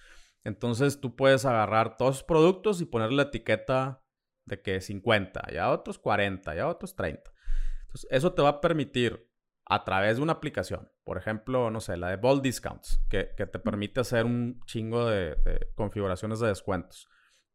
Entonces 0.44 1.00
tú 1.00 1.16
puedes 1.16 1.46
agarrar 1.46 1.98
todos 1.98 2.18
los 2.18 2.24
productos 2.24 2.82
y 2.82 2.86
ponerle 2.86 3.18
la 3.18 3.24
etiqueta 3.24 4.04
de 4.46 4.62
que 4.62 4.82
50, 4.82 5.52
ya 5.54 5.70
otros 5.72 6.00
40, 6.00 6.56
ya 6.56 6.68
otros 6.68 6.96
30. 6.96 7.32
Entonces 7.90 8.08
eso 8.12 8.34
te 8.34 8.44
va 8.44 8.50
a 8.50 8.62
permitir 8.62 9.28
a 9.66 9.84
través 9.84 10.18
de 10.18 10.24
una 10.24 10.34
aplicación, 10.34 10.92
por 11.04 11.18
ejemplo, 11.18 11.72
no 11.72 11.80
sé, 11.80 11.98
la 11.98 12.10
de 12.10 12.18
Bold 12.18 12.42
Discounts, 12.42 13.02
que, 13.10 13.24
te 13.24 13.60
permite 13.60 14.00
hacer 14.00 14.26
un 14.26 14.62
chingo 14.66 15.08
de, 15.08 15.36
configuraciones 15.76 16.40
de 16.40 16.48
descuentos. 16.48 17.08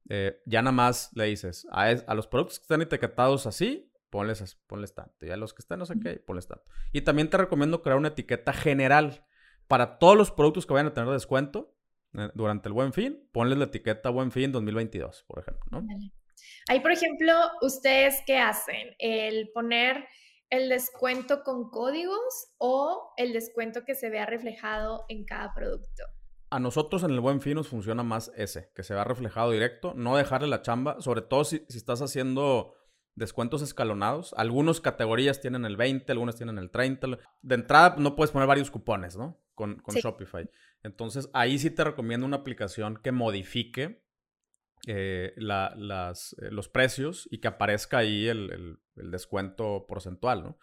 Eh, 0.08 0.40
ya 0.44 0.60
nada 0.62 0.72
más 0.72 1.10
le 1.14 1.24
dices 1.24 1.66
a, 1.70 1.84
a 1.84 2.14
los 2.14 2.26
productos 2.26 2.58
que 2.58 2.64
están 2.64 2.82
etiquetados 2.82 3.46
así, 3.46 3.90
ponles, 4.10 4.56
ponles 4.66 4.94
tanto. 4.94 5.26
Y 5.26 5.30
a 5.30 5.36
los 5.36 5.54
que 5.54 5.60
están 5.60 5.78
no 5.78 5.86
sé 5.86 5.94
qué, 6.00 6.16
ponles 6.16 6.46
tanto. 6.46 6.64
Y 6.92 7.02
también 7.02 7.30
te 7.30 7.36
recomiendo 7.36 7.82
crear 7.82 7.98
una 7.98 8.08
etiqueta 8.08 8.52
general 8.52 9.24
para 9.66 9.98
todos 9.98 10.16
los 10.16 10.30
productos 10.30 10.66
que 10.66 10.74
vayan 10.74 10.88
a 10.88 10.94
tener 10.94 11.10
descuento 11.10 11.76
eh, 12.16 12.28
durante 12.34 12.68
el 12.68 12.74
buen 12.74 12.92
fin. 12.92 13.28
Ponles 13.32 13.58
la 13.58 13.64
etiqueta 13.64 14.10
buen 14.10 14.30
fin 14.30 14.52
2022, 14.52 15.24
por 15.26 15.40
ejemplo, 15.40 15.64
¿no? 15.70 15.86
Ahí, 16.68 16.80
por 16.80 16.92
ejemplo, 16.92 17.32
¿ustedes 17.62 18.22
qué 18.26 18.38
hacen? 18.38 18.94
¿El 18.98 19.50
poner 19.52 20.06
el 20.50 20.68
descuento 20.68 21.42
con 21.42 21.70
códigos 21.70 22.54
o 22.58 23.12
el 23.16 23.32
descuento 23.32 23.84
que 23.84 23.94
se 23.94 24.10
vea 24.10 24.26
reflejado 24.26 25.04
en 25.08 25.24
cada 25.24 25.52
producto? 25.54 26.04
A 26.50 26.60
nosotros 26.60 27.02
en 27.02 27.10
el 27.10 27.20
buen 27.20 27.40
fin 27.40 27.54
nos 27.54 27.68
funciona 27.68 28.02
más 28.02 28.30
ese, 28.36 28.70
que 28.74 28.82
se 28.82 28.94
vea 28.94 29.04
reflejado 29.04 29.50
directo, 29.50 29.92
no 29.94 30.16
dejarle 30.16 30.48
la 30.48 30.62
chamba, 30.62 31.00
sobre 31.00 31.22
todo 31.22 31.44
si, 31.44 31.64
si 31.68 31.78
estás 31.78 32.00
haciendo 32.00 32.74
descuentos 33.14 33.62
escalonados. 33.62 34.34
Algunas 34.36 34.80
categorías 34.80 35.40
tienen 35.40 35.64
el 35.64 35.76
20, 35.76 36.10
algunas 36.12 36.36
tienen 36.36 36.58
el 36.58 36.70
30. 36.70 37.18
De 37.42 37.54
entrada 37.54 37.96
no 37.98 38.16
puedes 38.16 38.30
poner 38.30 38.48
varios 38.48 38.70
cupones, 38.70 39.16
¿no? 39.16 39.40
Con, 39.54 39.82
Shopify. 39.86 40.50
Entonces 40.82 41.30
ahí 41.32 41.58
sí 41.58 41.70
te 41.70 41.84
recomiendo 41.84 42.26
una 42.26 42.38
aplicación 42.38 42.96
que 42.96 43.12
modifique 43.12 44.02
eh, 44.86 45.32
las, 45.36 46.34
eh, 46.42 46.50
los 46.50 46.68
precios 46.68 47.28
y 47.30 47.38
que 47.38 47.48
aparezca 47.48 47.98
ahí 47.98 48.26
el, 48.26 48.80
descuento 48.94 49.86
porcentual, 49.86 50.42
¿no? 50.42 50.58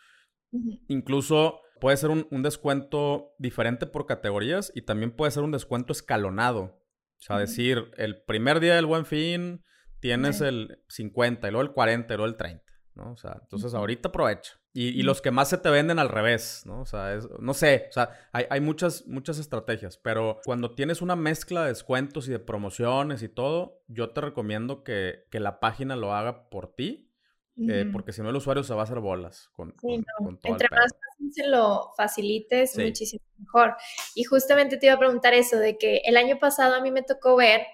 Incluso 0.88 1.62
puede 1.80 1.96
ser 1.96 2.10
un, 2.10 2.28
un, 2.30 2.44
descuento 2.44 3.34
diferente 3.40 3.86
por 3.88 4.06
categorías 4.06 4.72
y 4.76 4.82
también 4.82 5.12
puede 5.12 5.32
ser 5.32 5.44
un 5.44 5.52
descuento 5.52 5.94
escalonado. 5.94 6.82
O 7.22 7.24
sea, 7.24 7.38
decir, 7.38 7.92
el 7.98 8.22
primer 8.24 8.60
día 8.60 8.76
del 8.76 8.86
buen 8.86 9.06
fin 9.06 9.64
tienes 10.00 10.42
el 10.42 10.84
50 10.90 11.48
y 11.48 11.52
luego 11.52 11.62
el 11.62 11.72
40 11.72 12.14
y 12.14 12.18
luego 12.18 12.30
el 12.30 12.36
30, 12.36 12.64
¿no? 12.96 13.12
O 13.14 13.18
sea, 13.18 13.38
entonces 13.42 13.74
ahorita 13.74 14.10
aprovecha. 14.10 14.60
Y, 14.74 15.04
los 15.04 15.22
que 15.22 15.32
más 15.32 15.50
se 15.50 15.58
te 15.58 15.70
venden 15.70 16.00
al 16.00 16.08
revés, 16.08 16.64
¿no? 16.66 16.80
O 16.80 16.86
sea, 16.86 17.20
no 17.40 17.54
sé, 17.54 17.88
o 17.90 17.92
sea, 17.92 18.30
hay, 18.32 18.62
muchas, 18.62 19.06
muchas 19.06 19.38
estrategias, 19.38 19.98
pero 19.98 20.40
cuando 20.46 20.76
tienes 20.76 21.02
una 21.02 21.18
mezcla 21.18 21.64
de 21.64 21.68
descuentos 21.68 22.30
y 22.30 22.32
de 22.32 22.40
promociones 22.40 23.22
y 23.22 23.28
todo, 23.28 23.82
yo 23.88 24.12
te 24.12 24.22
recomiendo 24.22 24.86
que, 24.86 25.26
la 25.34 25.60
página 25.60 25.98
lo 25.98 26.14
haga 26.14 26.50
por 26.50 26.74
ti, 26.74 27.11
eh, 27.58 27.90
porque 27.92 28.14
si 28.14 28.22
no 28.22 28.30
el 28.30 28.36
usuario 28.36 28.64
se 28.64 28.74
va 28.74 28.82
a 28.82 28.84
hacer 28.84 29.00
bolas 29.00 29.50
con, 29.54 29.76
sí, 29.80 30.04
Entre 30.44 30.68
más 30.72 30.92
fácil 30.94 31.34
se 31.34 31.48
lo 31.48 31.92
facilites, 31.98 32.78
muchísimo 32.78 33.24
mejor. 33.38 33.76
Y 34.16 34.24
justamente 34.24 34.78
te 34.78 34.88
iba 34.88 34.96
a 34.96 35.00
preguntar 35.00 35.34
eso, 35.34 35.58
de 35.58 35.78
que 35.78 36.02
el 36.06 36.18
año 36.18 36.40
pasado 36.40 36.76
a 36.76 36.82
mí 36.82 36.92
me 36.92 37.04
tocó 37.04 37.36
ver 37.36 37.66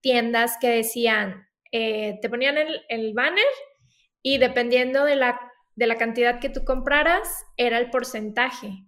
tiendas 0.00 0.58
que 0.60 0.68
decían, 0.68 1.46
eh, 1.72 2.18
te 2.20 2.28
ponían 2.28 2.56
el, 2.88 3.14
banner 3.14 3.46
y 4.22 4.38
dependiendo 4.38 5.04
de 5.04 5.16
la, 5.16 5.40
de 5.76 5.86
la 5.86 5.96
cantidad 5.96 6.40
que 6.40 6.50
tú 6.50 6.64
compraras, 6.64 7.46
era 7.56 7.78
el 7.78 7.90
porcentaje. 7.90 8.84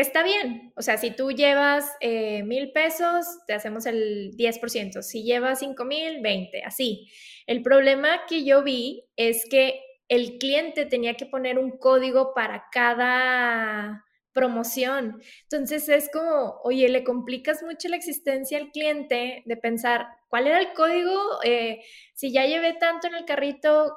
Está 0.00 0.22
bien. 0.22 0.72
O 0.76 0.82
sea, 0.82 0.96
si 0.96 1.10
tú 1.10 1.30
llevas 1.30 1.84
eh, 2.00 2.42
mil 2.44 2.72
pesos, 2.72 3.26
te 3.46 3.52
hacemos 3.52 3.84
el 3.84 4.34
10%. 4.34 5.02
Si 5.02 5.24
llevas 5.24 5.58
cinco 5.58 5.84
mil, 5.84 6.22
20, 6.22 6.62
así. 6.64 7.10
El 7.46 7.62
problema 7.62 8.24
que 8.26 8.44
yo 8.44 8.62
vi 8.62 9.04
es 9.16 9.46
que 9.50 9.82
el 10.08 10.38
cliente 10.38 10.86
tenía 10.86 11.14
que 11.14 11.26
poner 11.26 11.58
un 11.58 11.78
código 11.78 12.32
para 12.34 12.64
cada 12.72 14.04
promoción. 14.32 15.20
Entonces 15.42 15.88
es 15.88 16.08
como, 16.10 16.60
oye, 16.64 16.88
le 16.88 17.04
complicas 17.04 17.62
mucho 17.62 17.88
la 17.88 17.96
existencia 17.96 18.58
al 18.58 18.70
cliente 18.70 19.42
de 19.44 19.56
pensar, 19.56 20.06
¿cuál 20.28 20.46
era 20.46 20.60
el 20.60 20.72
código? 20.72 21.40
Eh, 21.44 21.82
si 22.14 22.32
ya 22.32 22.46
llevé 22.46 22.72
tanto 22.74 23.06
en 23.08 23.16
el 23.16 23.24
carrito, 23.26 23.92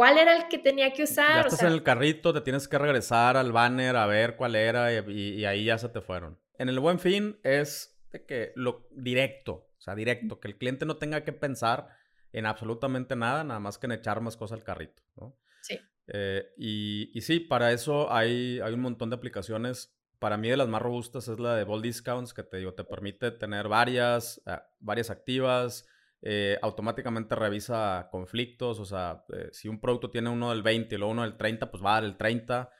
¿cuál 0.00 0.16
era 0.16 0.34
el 0.34 0.48
que 0.48 0.56
tenía 0.56 0.94
que 0.94 1.02
usar? 1.02 1.34
Ya 1.34 1.40
estás 1.42 1.62
en 1.62 1.72
el 1.72 1.82
carrito, 1.82 2.32
te 2.32 2.40
tienes 2.40 2.66
que 2.68 2.78
regresar 2.78 3.36
al 3.36 3.52
banner 3.52 3.96
a 3.96 4.06
ver 4.06 4.34
cuál 4.36 4.56
era 4.56 4.90
y, 4.94 5.44
ahí 5.44 5.64
ya 5.66 5.76
se 5.76 5.90
te 5.90 6.00
fueron. 6.00 6.38
En 6.56 6.70
el 6.70 6.80
buen 6.80 6.98
fin 6.98 7.38
es 7.42 8.00
de 8.10 8.24
que 8.24 8.52
lo 8.56 8.88
directo, 8.92 9.68
o 9.76 9.80
sea, 9.80 9.94
directo, 9.94 10.40
que 10.40 10.48
el 10.48 10.56
cliente 10.56 10.86
no 10.86 10.96
tenga 10.96 11.22
que 11.22 11.34
pensar 11.34 11.88
en 12.32 12.46
absolutamente 12.46 13.14
nada, 13.14 13.44
nada 13.44 13.60
más 13.60 13.76
que 13.76 13.88
en 13.88 13.92
echar 13.92 14.22
más 14.22 14.38
cosas 14.38 14.56
al 14.56 14.64
carrito, 14.64 15.02
¿no? 15.16 15.36
Sí. 15.60 15.78
Eh, 16.06 16.48
y, 16.56 17.10
y, 17.12 17.20
sí, 17.20 17.38
para 17.38 17.70
eso 17.70 18.10
hay, 18.10 18.58
hay 18.60 18.72
un 18.72 18.80
montón 18.80 19.10
de 19.10 19.16
aplicaciones. 19.16 19.94
Para 20.18 20.38
mí 20.38 20.48
de 20.48 20.56
las 20.56 20.68
más 20.68 20.80
robustas 20.80 21.28
es 21.28 21.38
la 21.38 21.56
de 21.56 21.64
Bold 21.64 21.84
Discounts, 21.84 22.32
que 22.32 22.42
te 22.42 22.56
digo, 22.56 22.72
te 22.72 22.84
permite 22.84 23.32
tener 23.32 23.68
varias, 23.68 24.40
ah, 24.46 24.66
varias 24.78 25.10
activas. 25.10 25.86
Eh, 26.22 26.58
automáticamente 26.62 27.34
revisa 27.34 28.08
conflictos. 28.10 28.78
O 28.78 28.84
sea, 28.84 29.24
eh, 29.32 29.48
si 29.52 29.68
un 29.68 29.80
producto 29.80 30.10
tiene 30.10 30.30
uno 30.30 30.50
del 30.50 30.62
20 30.62 30.94
y 30.94 30.98
luego 30.98 31.12
uno 31.12 31.22
del 31.22 31.36
30, 31.36 31.70
pues 31.70 31.82
va 31.84 31.92
a 31.92 31.94
dar 31.94 32.04
el 32.04 32.16
30. 32.16 32.70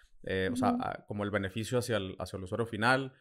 O 0.52 0.56
sea, 0.56 0.76
ah, 0.80 1.04
como 1.06 1.24
el 1.24 1.30
beneficio 1.30 1.78
hacia 1.78 1.96
el, 1.96 2.14
hacia 2.18 2.36
el 2.36 2.44
usuario 2.44 2.66
final. 2.66 3.14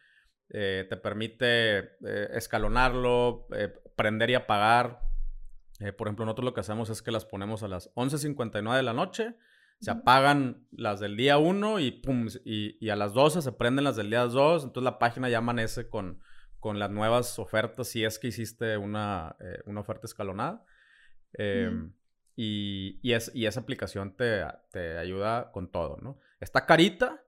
te 0.48 0.96
permite 0.96 1.96
escalonarlo, 2.36 3.46
prender 3.96 4.30
y 4.30 4.34
apagar. 4.34 5.00
por 5.96 6.08
ejemplo, 6.08 6.26
nosotros 6.26 6.44
lo 6.44 6.54
que 6.54 6.60
hacemos 6.60 6.90
es 6.90 7.00
que 7.00 7.10
las 7.10 7.24
ponemos 7.24 7.62
a 7.62 7.68
las 7.68 7.94
11.59 7.94 8.76
de 8.76 8.82
la 8.82 8.92
noche 8.92 9.36
se 9.80 9.90
apagan 9.90 10.66
las 10.70 11.00
del 11.00 11.16
día 11.16 11.38
1 11.38 11.80
y 11.80 11.90
pum, 11.90 12.28
y, 12.44 12.88
a 12.90 12.96
las 12.96 13.14
12 13.14 13.40
se 13.40 13.52
prenden 13.52 13.84
las 13.84 13.96
del 13.96 14.10
día 14.10 14.26
2, 14.26 14.64
entonces 14.64 14.84
la 14.84 14.98
página 14.98 15.28
ya 15.30 15.38
amanece 15.38 15.88
con, 15.88 16.20
con 16.60 16.78
las 16.78 16.90
nuevas 16.90 17.38
ofertas 17.38 17.88
si 17.88 18.04
es 18.04 18.18
que 18.18 18.28
hiciste 18.28 18.76
una, 18.76 19.36
eh, 19.40 19.62
oferta 19.76 20.06
escalonada. 20.06 20.64
Em, 21.32 21.92
y, 22.36 23.00
y, 23.02 23.12
es, 23.12 23.30
y, 23.34 23.46
esa 23.46 23.60
aplicación 23.60 24.16
te, 24.16 24.44
te, 24.70 24.98
ayuda 24.98 25.50
con 25.52 25.70
todo, 25.70 25.98
¿no? 26.00 26.18
Está 26.40 26.66
carita, 26.66 27.24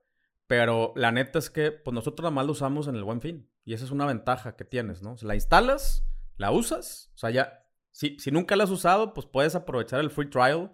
pero 0.47 0.93
la 0.95 1.11
neta 1.11 1.39
es 1.39 1.49
que 1.49 1.71
pues 1.71 1.93
nosotros 1.93 2.23
nada 2.23 2.35
más 2.35 2.45
lo 2.45 2.53
usamos 2.53 2.87
en 2.87 2.95
el 2.95 3.03
buen 3.03 3.21
fin. 3.21 3.49
Y 3.65 3.73
esa 3.73 3.85
es 3.85 3.91
una 3.91 4.05
ventaja 4.05 4.55
que 4.55 4.65
tienes, 4.65 5.01
¿no? 5.01 5.15
La 5.21 5.35
instalas, 5.35 6.05
la 6.37 6.51
usas, 6.51 7.11
o 7.15 7.17
sea, 7.17 7.29
ya, 7.29 7.63
si, 7.91 8.17
si 8.19 8.31
nunca 8.31 8.55
la 8.55 8.65
has 8.65 8.71
usado, 8.71 9.13
pues 9.13 9.25
puedes 9.25 9.55
aprovechar 9.55 9.99
el 9.99 10.09
free 10.09 10.29
trial 10.29 10.71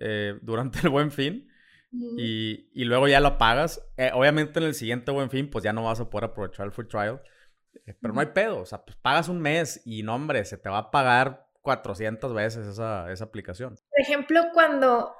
eh, 0.00 0.38
durante 0.42 0.80
el 0.80 0.88
buen 0.88 1.12
fin. 1.12 1.48
Y, 2.18 2.70
y, 2.74 2.84
luego 2.86 3.06
ya 3.06 3.20
lo 3.20 3.38
pagas. 3.38 3.80
Eh, 3.96 4.10
obviamente 4.12 4.58
en 4.58 4.64
el 4.64 4.74
siguiente 4.74 5.12
buen 5.12 5.30
fin, 5.30 5.48
pues 5.48 5.62
ya 5.62 5.72
no 5.72 5.84
vas 5.84 6.00
a 6.00 6.10
poder 6.10 6.24
aprovechar 6.24 6.66
el 6.66 6.72
free 6.72 6.88
trial. 6.88 7.22
Eh, 7.86 7.94
pero 8.00 8.14
no 8.14 8.20
hay 8.20 8.28
pedo. 8.28 8.60
O 8.60 8.66
sea, 8.66 8.84
pues 8.84 8.96
pagas 8.96 9.28
un 9.28 9.40
mes 9.40 9.82
y 9.84 10.02
no, 10.02 10.14
hombre, 10.14 10.44
se 10.44 10.58
te 10.58 10.68
va 10.68 10.78
a 10.78 10.90
pagar 10.90 11.48
400 11.62 12.34
veces 12.34 12.66
esa, 12.66 13.10
esa 13.10 13.24
aplicación. 13.24 13.76
Por 13.90 14.00
ejemplo, 14.00 14.42
cuando 14.52 15.14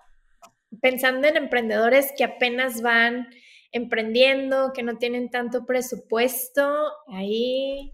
pensando 0.80 1.28
en 1.28 1.36
emprendedores 1.36 2.12
que 2.16 2.24
apenas 2.24 2.82
van 2.82 3.28
emprendiendo, 3.72 4.72
que 4.72 4.82
no 4.82 4.98
tienen 4.98 5.30
tanto 5.30 5.66
presupuesto, 5.66 6.92
ahí, 7.08 7.92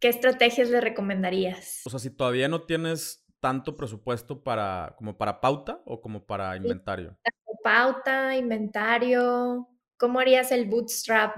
¿qué 0.00 0.08
estrategias 0.08 0.68
le 0.68 0.80
recomendarías? 0.80 1.82
O 1.86 1.90
sea, 1.90 1.98
si 1.98 2.10
todavía 2.10 2.48
no 2.48 2.62
tienes 2.62 3.24
tanto 3.40 3.76
presupuesto 3.76 4.42
para, 4.42 4.94
como 4.98 5.16
para 5.16 5.40
pauta 5.40 5.80
o 5.86 6.00
como 6.00 6.26
para 6.26 6.56
inventario. 6.56 7.16
Pauta, 7.62 8.36
inventario, 8.36 9.68
¿cómo 9.96 10.20
harías 10.20 10.52
el 10.52 10.66
bootstrap 10.66 11.36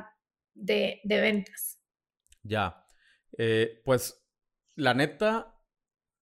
de, 0.60 1.00
ventas? 1.04 1.80
Ya, 2.42 2.86
eh, 3.38 3.80
pues 3.84 4.26
la 4.74 4.94
neta, 4.94 5.60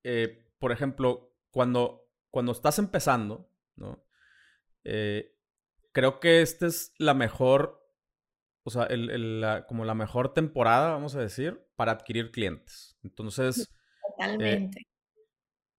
eh, 0.05 0.51
por 0.59 0.73
ejemplo, 0.73 1.37
cuando, 1.51 2.11
cuando 2.31 2.53
estás 2.53 2.79
empezando, 2.79 3.51
¿no? 3.77 4.05
Eh, 4.85 5.37
creo 5.93 6.21
que 6.21 6.43
esta 6.43 6.67
es 6.67 6.95
la 6.99 7.15
mejor, 7.15 7.85
o 8.63 8.71
sea, 8.71 8.89
como 9.67 9.85
la 9.85 9.95
mejor 9.95 10.35
temporada, 10.35 10.91
vamos 10.91 11.15
a 11.15 11.21
decir, 11.21 11.67
para 11.77 11.93
adquirir 11.93 12.31
clientes. 12.31 12.97
Entonces... 13.03 13.73
Totalmente. 14.17 14.89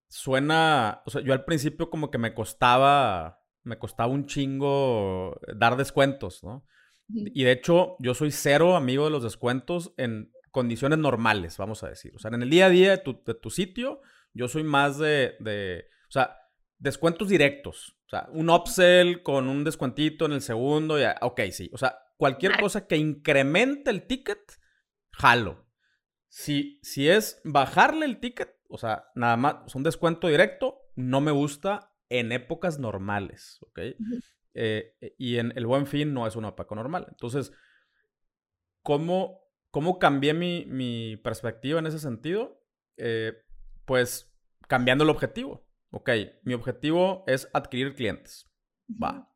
suena, 0.08 1.02
o 1.06 1.10
sea, 1.10 1.22
yo 1.22 1.34
al 1.34 1.44
principio 1.44 1.90
como 1.90 2.10
que 2.10 2.18
me 2.18 2.34
costaba, 2.34 3.44
me 3.64 3.78
costaba 3.78 4.14
un 4.14 4.26
chingo 4.26 5.40
dar 5.56 5.76
descuentos, 5.76 6.44
¿no? 6.44 6.66
Y 7.12 7.44
de 7.44 7.52
hecho, 7.52 7.96
yo 8.00 8.14
soy 8.14 8.32
cero 8.32 8.76
amigo 8.76 9.06
de 9.06 9.12
los 9.12 9.24
descuentos 9.24 9.94
en 9.98 10.32
condiciones 10.52 11.00
normales, 11.00 11.58
vamos 11.58 11.84
a 11.84 11.90
decir. 11.90 12.14
O 12.16 12.20
sea, 12.20 12.32
en 12.34 12.42
el 12.42 12.50
día 12.50 12.68
a 12.68 12.70
día 12.70 12.92
de 12.92 12.98
tu, 12.98 13.24
de 13.26 13.34
tu 13.34 13.50
sitio, 13.50 14.02
yo 14.34 14.48
soy 14.48 14.64
más 14.64 14.98
de, 14.98 15.36
de, 15.40 15.86
o 16.08 16.12
sea, 16.12 16.38
descuentos 16.78 17.30
directos. 17.30 17.98
O 18.06 18.10
sea, 18.10 18.28
un 18.32 18.50
upsell 18.50 19.22
con 19.22 19.48
un 19.48 19.64
descuentito 19.64 20.26
en 20.26 20.34
el 20.34 20.42
segundo, 20.42 21.00
ya, 21.00 21.18
ok, 21.22 21.42
sí. 21.52 21.70
O 21.74 21.78
sea, 21.78 22.00
cualquier 22.18 22.60
cosa 22.60 22.88
que 22.88 22.98
incremente 22.98 23.92
el 23.92 24.08
ticket, 24.08 24.40
jalo. 25.12 25.68
Si, 26.28 26.80
si 26.84 27.10
es 27.10 27.42
bajarle 27.44 28.06
el 28.06 28.20
ticket, 28.20 28.56
o 28.68 28.78
sea, 28.78 29.06
nada 29.16 29.38
más, 29.38 29.76
un 29.76 29.84
descuento 29.84 30.28
directo, 30.28 30.80
no 30.96 31.22
me 31.22 31.32
gusta 31.32 31.94
en 32.10 32.32
épocas 32.32 32.80
normales, 32.80 33.60
¿ok? 33.62 33.80
Eh, 34.54 34.96
y 35.18 35.38
en 35.38 35.54
el 35.56 35.66
buen 35.66 35.88
fin 35.88 36.14
no 36.14 36.28
es 36.28 36.36
una 36.36 36.50
época 36.50 36.76
normal. 36.76 37.08
Entonces, 37.10 37.52
¿cómo, 38.82 39.42
cómo 39.72 40.00
cambié 40.00 40.34
mi, 40.34 40.66
mi 40.66 41.18
perspectiva 41.18 41.80
en 41.80 41.88
ese 41.88 42.00
sentido? 42.00 42.64
Eh, 42.98 43.34
pues 43.86 44.36
cambiando 44.68 45.04
el 45.04 45.10
objetivo 45.10 45.70
ok, 45.92 46.10
mi 46.44 46.54
objetivo 46.54 47.24
es 47.28 47.50
adquirir 47.54 47.96
clientes. 47.96 48.50
Va. 48.90 49.32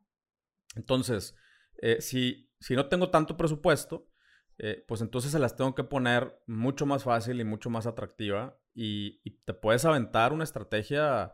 Entonces, 0.76 1.36
eh, 1.78 2.00
si, 2.00 2.50
si 2.60 2.74
no 2.74 2.88
tengo 2.88 3.10
tanto 3.10 3.36
presupuesto, 3.36 4.10
eh, 4.58 4.84
pues 4.86 5.00
entonces 5.00 5.32
se 5.32 5.38
las 5.38 5.56
tengo 5.56 5.74
que 5.74 5.84
poner 5.84 6.40
mucho 6.46 6.86
más 6.86 7.04
fácil 7.04 7.40
y 7.40 7.44
mucho 7.44 7.70
más 7.70 7.86
atractiva 7.86 8.56
y, 8.72 9.20
te 9.44 9.54
puedes 9.54 9.84
aventar 9.84 10.32
una 10.32 10.44
estrategia 10.44 11.32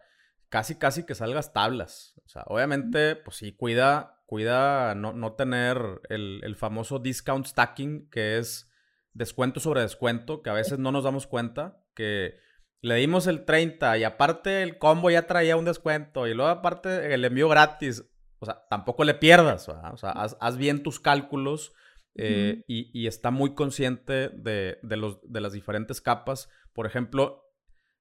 casi, 0.50 0.74
casi 0.74 1.06
que 1.06 1.14
salgas 1.14 1.54
tablas. 1.54 2.20
O 2.26 2.28
sea, 2.28 2.42
obviamente, 2.46 3.16
pues 3.16 3.38
sí, 3.38 3.52
cuida, 3.52 4.22
cuida 4.26 4.94
no, 4.94 5.14
no 5.14 5.32
tener 5.32 6.02
el, 6.10 6.40
el, 6.44 6.56
famoso 6.56 6.98
discount 6.98 7.46
stacking, 7.46 8.10
que 8.10 8.36
es 8.36 8.70
descuento 9.14 9.60
sobre 9.60 9.80
descuento, 9.80 10.42
que 10.42 10.50
a 10.50 10.54
veces 10.54 10.78
no 10.78 10.92
nos 10.92 11.04
damos 11.04 11.26
cuenta 11.26 11.82
que 11.94 12.38
le 12.82 12.94
dimos 12.96 13.26
el 13.26 13.44
30 13.44 13.98
y 13.98 14.04
aparte 14.04 14.62
el 14.62 14.78
combo 14.78 15.10
ya 15.10 15.26
traía 15.26 15.56
un 15.56 15.64
descuento 15.64 16.26
y 16.26 16.34
luego 16.34 16.50
aparte 16.50 17.12
el 17.12 17.24
envío 17.24 17.48
gratis. 17.48 18.04
O 18.38 18.46
sea, 18.46 18.66
tampoco 18.70 19.04
le 19.04 19.14
pierdas, 19.14 19.68
O 19.68 19.96
sea, 19.98 20.12
haz, 20.12 20.56
bien 20.56 20.82
tus 20.82 20.98
cálculos 20.98 21.74
eh, 22.14 22.64
y, 22.66 23.06
está 23.06 23.30
muy 23.30 23.54
consciente 23.54 24.30
de, 24.30 24.78
los, 24.82 25.18
de 25.30 25.40
las 25.42 25.52
diferentes 25.52 26.00
capas. 26.00 26.48
Por 26.72 26.86
ejemplo, 26.86 27.44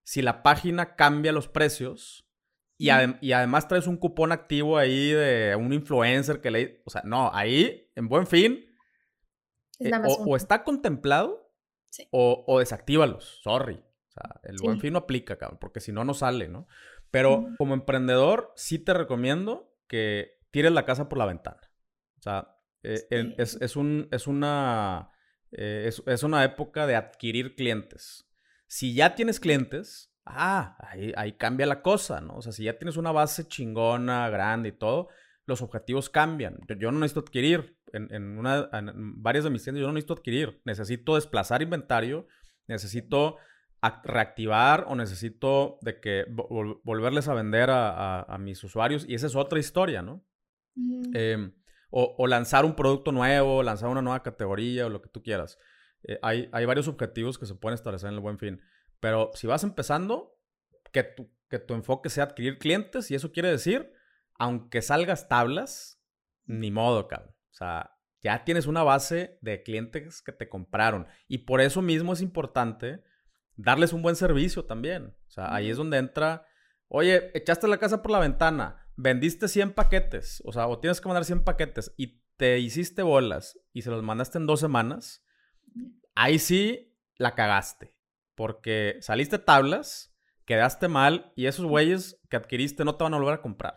si 0.04 0.22
la 0.22 0.42
página 0.42 0.96
cambia 0.96 1.34
los 1.34 1.50
precios 1.50 2.29
y, 2.80 2.89
y, 3.22 3.34
además 3.34 3.68
traes 3.68 3.86
un 3.86 3.98
cupón 3.98 4.32
activo 4.32 4.78
ahí 4.78 5.12
de 5.12 5.56
un 5.56 5.74
influencer 5.74 6.42
que 6.42 6.50
le... 6.50 6.82
O 6.86 6.89
sea, 6.89 7.04
no, 7.06 7.30
ahí, 7.34 7.92
en 7.96 8.08
buen 8.08 8.26
fin, 8.26 8.65
eh, 9.80 9.92
o, 10.26 10.36
está 10.36 10.63
contemplado 10.63 11.54
o, 12.12 12.46
o 12.48 12.60
desactívalos, 12.60 13.39
sorry. 13.44 13.84
El 14.44 14.58
buen 14.62 14.80
fin 14.80 14.94
no 14.94 15.00
aplica, 15.00 15.38
cabrón, 15.38 15.60
porque 15.62 15.80
si 15.80 15.92
no, 15.92 16.04
no 16.04 16.13
sale, 16.13 16.48
¿no? 16.48 16.68
Pero 17.12 17.48
como 17.58 17.74
emprendedor, 17.74 18.52
sí 18.56 18.80
te 18.80 18.94
recomiendo 18.94 19.78
que 19.88 20.39
tires 20.52 20.72
la 20.72 20.86
casa 20.86 21.10
por 21.10 21.18
la 21.18 21.26
ventana. 21.26 21.62
O 22.18 22.22
sea, 22.22 22.58
eh, 22.84 23.36
es, 23.38 23.76
un, 23.76 24.08
es, 24.12 24.28
una, 24.28 25.12
eh, 25.52 25.89
es, 26.06 26.24
una 26.24 26.44
época 26.44 26.86
de 26.86 26.96
adquirir 26.96 27.56
clientes. 27.56 28.30
Si 28.68 28.94
ya 28.94 29.15
tienes 29.15 29.39
clientes, 29.39 30.09
ah, 30.26 30.78
ahí, 30.80 31.14
ahí 31.16 31.34
cambia 31.34 31.66
la 31.66 31.82
cosa, 31.82 32.22
¿no? 32.22 32.36
O 32.36 32.42
sea, 32.42 32.52
si 32.52 32.64
ya 32.64 32.78
tienes 32.78 32.98
una 32.98 33.12
base 33.12 33.48
chingona, 33.48 34.30
grande 34.30 34.70
y 34.70 34.74
todo, 34.74 35.10
los 35.46 35.62
objetivos 35.62 36.10
cambian. 36.10 36.60
Yo, 36.80 36.92
no 36.92 37.00
necesito 37.00 37.22
adquirir, 37.22 37.78
en, 37.92 38.14
en, 38.14 38.38
una, 38.38 38.70
en 38.72 39.22
varias 39.22 39.44
de 39.44 39.50
mis 39.50 39.64
tiendas, 39.64 39.82
yo 39.82 39.88
no 39.88 39.94
necesito 39.94 40.14
adquirir. 40.14 40.62
Necesito 40.64 41.16
desplazar 41.16 41.62
inventario, 41.62 42.28
necesito 42.68 43.38
reactivar 44.04 44.86
o 44.88 44.96
necesito 44.96 45.80
de 45.82 46.00
que 46.00 46.26
volverles 46.84 47.28
a 47.28 47.34
vender 47.34 47.70
a, 47.72 48.38
mis 48.40 48.64
usuarios 48.64 49.06
y 49.08 49.16
esa 49.16 49.28
es 49.28 49.36
otra 49.36 49.60
historia, 49.60 50.02
¿no? 50.02 50.26
Em, 51.14 51.54
o, 51.90 52.28
lanzar 52.28 52.66
un 52.66 52.76
producto 52.76 53.12
nuevo, 53.12 53.64
lanzar 53.64 53.90
una 53.90 54.02
nueva 54.02 54.22
categoría 54.22 54.86
o 54.86 54.90
lo 54.90 55.02
que 55.02 55.10
tú 55.10 55.24
quieras. 55.24 55.58
Eh, 56.04 56.20
hay, 56.22 56.50
hay, 56.52 56.66
varios 56.66 56.88
objetivos 56.88 57.38
que 57.38 57.46
se 57.46 57.56
pueden 57.56 57.76
establecer 57.76 58.10
en 58.10 58.16
el 58.16 58.22
buen 58.22 58.38
fin. 58.38 58.62
Pero 59.00 59.32
si 59.34 59.48
vas 59.48 59.64
empezando, 59.64 60.38
que 60.92 61.04
tu, 61.04 61.32
que 61.50 61.60
tu 61.60 61.74
enfoque 61.74 62.10
sea 62.10 62.26
adquirir 62.26 62.58
clientes 62.58 63.12
y 63.12 63.16
eso 63.16 63.32
quiere 63.32 63.50
decir, 63.50 63.92
aunque 64.36 64.82
salgas 64.82 65.28
tablas, 65.28 66.02
ni 66.46 66.72
modo, 66.72 67.08
cabrón. 67.08 67.36
O 67.52 67.54
sea, 67.54 67.92
ya 68.22 68.44
tienes 68.44 68.68
una 68.68 68.84
base 68.84 69.38
de 69.42 69.64
clientes 69.64 70.22
que 70.22 70.32
te 70.32 70.50
compraron. 70.50 71.08
Y 71.28 71.40
por 71.40 71.62
eso 71.62 71.82
mismo 71.82 72.14
es 72.14 72.22
importante 72.22 73.04
darles 73.56 73.94
un 73.94 74.02
buen 74.02 74.16
servicio 74.16 74.66
también. 74.66 75.16
O 75.28 75.32
sea, 75.32 75.54
ahí 75.54 75.70
es 75.70 75.78
donde 75.78 75.98
entra, 75.98 76.46
oye, 76.88 77.32
echaste 77.38 77.68
la 77.68 77.78
casa 77.78 78.02
por 78.02 78.12
la 78.12 78.20
ventana, 78.20 78.88
vendiste 78.96 79.48
100 79.48 79.74
paquetes, 79.74 80.42
o 80.46 80.52
sea, 80.52 80.68
o 80.68 80.80
tienes 80.80 81.00
que 81.02 81.08
mandar 81.08 81.26
100 81.26 81.44
paquetes 81.44 81.94
y 81.98 82.22
te 82.38 82.60
hiciste 82.60 83.02
bolas 83.02 83.60
y 83.74 83.82
se 83.82 83.92
los 83.92 84.04
mandaste 84.04 84.38
en 84.38 84.48
dos 84.48 84.60
semanas, 84.60 85.26
ahí 86.16 86.40
sí 86.40 86.98
la 87.18 87.36
cagaste. 87.36 87.96
Porque 88.39 88.99
saliste 89.02 89.38
tablas, 89.38 90.15
quedaste 90.45 90.88
mal 90.88 91.34
y 91.36 91.47
esos 91.47 91.65
güeyes 91.65 92.21
que 92.30 92.38
adquiriste 92.38 92.86
no 92.86 92.95
te 92.95 93.04
van 93.04 93.13
a 93.13 93.17
volver 93.17 93.34
a 93.34 93.41
comprar. 93.41 93.75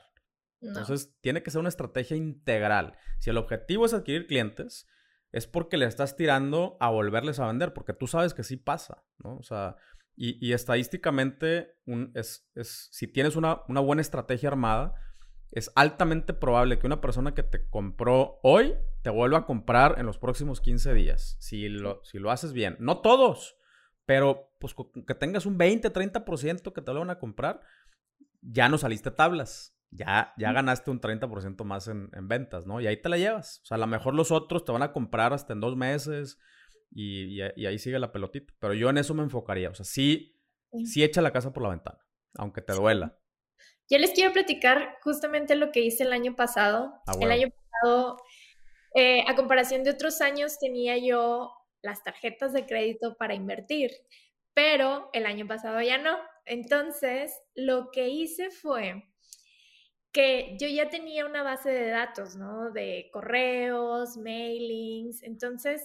Entonces, 0.61 1.19
tiene 1.21 1.43
que 1.43 1.51
ser 1.51 1.59
una 1.59 1.69
estrategia 1.69 2.17
integral. 2.17 2.97
Si 3.19 3.29
el 3.29 3.39
objetivo 3.39 3.87
es 3.87 3.93
adquirir 3.93 4.29
clientes, 4.29 4.87
es 5.33 5.49
porque 5.49 5.79
le 5.79 5.87
estás 5.87 6.15
tirando 6.15 6.77
a 6.79 6.91
volverles 6.91 7.41
a 7.41 7.49
vender, 7.49 7.73
porque 7.73 7.93
tú 7.93 8.07
sabes 8.07 8.35
que 8.35 8.45
sí 8.45 8.57
pasa, 8.57 9.03
¿no? 9.19 9.35
O 9.35 9.43
sea, 9.43 9.75
y, 10.15 10.53
estadísticamente, 10.53 11.75
un, 11.85 12.13
es, 12.15 12.49
es, 12.55 12.89
si 12.93 13.09
tienes 13.09 13.35
una, 13.35 13.63
una, 13.67 13.81
buena 13.81 14.01
estrategia 14.01 14.51
armada, 14.51 14.95
es 15.51 15.73
altamente 15.75 16.35
probable 16.35 16.79
que 16.79 16.87
una 16.87 17.01
persona 17.01 17.35
que 17.35 17.43
te 17.43 17.69
compró 17.69 18.39
hoy 18.45 18.77
te 19.03 19.11
vuelva 19.11 19.39
a 19.39 19.47
comprar 19.47 19.97
en 19.99 20.07
los 20.07 20.19
próximos 20.19 20.61
15 20.61 20.95
días, 20.95 21.37
si 21.41 21.69
lo, 21.69 22.05
si 22.05 22.21
lo 22.21 22.31
haces 22.31 22.53
bien. 22.53 22.77
No 22.79 23.01
todos, 23.01 23.57
pero 24.07 24.53
pues 24.59 24.75
que 25.07 25.15
tengas 25.15 25.47
un 25.47 25.59
20, 25.59 25.93
30% 25.93 26.73
que 26.73 26.83
te 26.83 26.93
lo 26.93 27.01
van 27.01 27.11
a 27.11 27.19
comprar, 27.19 27.61
ya 28.41 28.69
no 28.69 28.79
saliste 28.79 29.11
tablas 29.11 29.73
ya, 29.93 30.33
ya 30.39 30.53
ganaste 30.53 30.91
un 30.91 31.01
30% 31.01 31.65
más 31.65 31.87
en, 31.87 32.11
ventas, 32.23 32.67
¿no? 32.67 32.81
Y 32.81 32.87
ahí 32.87 32.97
te 32.97 33.11
la 33.11 33.19
llevas. 33.19 33.61
O 33.63 33.67
sea, 33.67 33.75
a 33.75 33.79
lo 33.79 33.87
mejor 33.87 34.15
los 34.15 34.31
otros 34.31 34.65
te 34.65 34.73
van 34.73 34.83
a 34.83 34.93
comprar 34.93 35.33
hasta 35.35 35.53
en 35.53 35.61
dos 35.61 35.77
meses 35.77 36.39
y, 36.91 37.41
ahí 37.43 37.79
sigue 37.79 37.99
la 37.99 38.11
pelotita. 38.11 38.55
Pero 38.59 38.73
yo 38.73 38.89
en 38.89 38.97
eso 38.99 39.13
me 39.13 39.23
enfocaría. 39.23 39.69
O 39.69 39.75
sea, 39.75 39.85
sí, 39.85 40.41
sí 40.85 41.05
echa 41.05 41.21
la 41.21 41.33
casa 41.33 41.53
por 41.53 41.63
la 41.63 41.69
ventana, 41.69 41.99
aunque 42.39 42.63
te 42.63 42.73
duela. 42.73 43.19
Yo 43.91 43.99
les 43.99 44.13
quiero 44.13 44.33
platicar 44.33 44.97
justamente 45.03 45.55
lo 45.57 45.71
que 45.73 45.83
hice 45.83 46.05
el 46.05 46.13
año 46.15 46.35
pasado. 46.37 46.95
Ah, 47.07 47.13
el 47.21 47.31
año 47.31 47.49
pasado, 47.51 48.17
eh, 48.95 49.25
a 49.29 49.37
comparación 49.37 49.85
de 49.85 49.91
otros 49.91 50.23
años, 50.23 50.59
tenía 50.59 50.97
yo 50.97 51.53
las 51.83 52.03
tarjetas 52.03 52.53
de 52.53 52.67
crédito 52.67 53.17
para 53.17 53.35
invertir, 53.35 53.91
pero 54.55 55.11
el 55.13 55.27
año 55.27 55.47
pasado 55.47 55.81
ya 55.81 55.99
no. 55.99 56.19
Entonces, 56.45 57.39
lo 57.55 57.91
que 57.91 58.09
hice 58.09 58.51
fue 58.51 59.05
que 60.13 60.57
yo 60.61 60.69
ya 60.69 60.91
tenía 60.91 61.27
una 61.27 61.43
base 61.43 61.71
de 61.71 61.89
datos, 61.89 62.37
¿no? 62.37 62.71
De 62.71 63.09
correos, 63.13 64.17
mailings. 64.17 65.23
Entonces, 65.23 65.83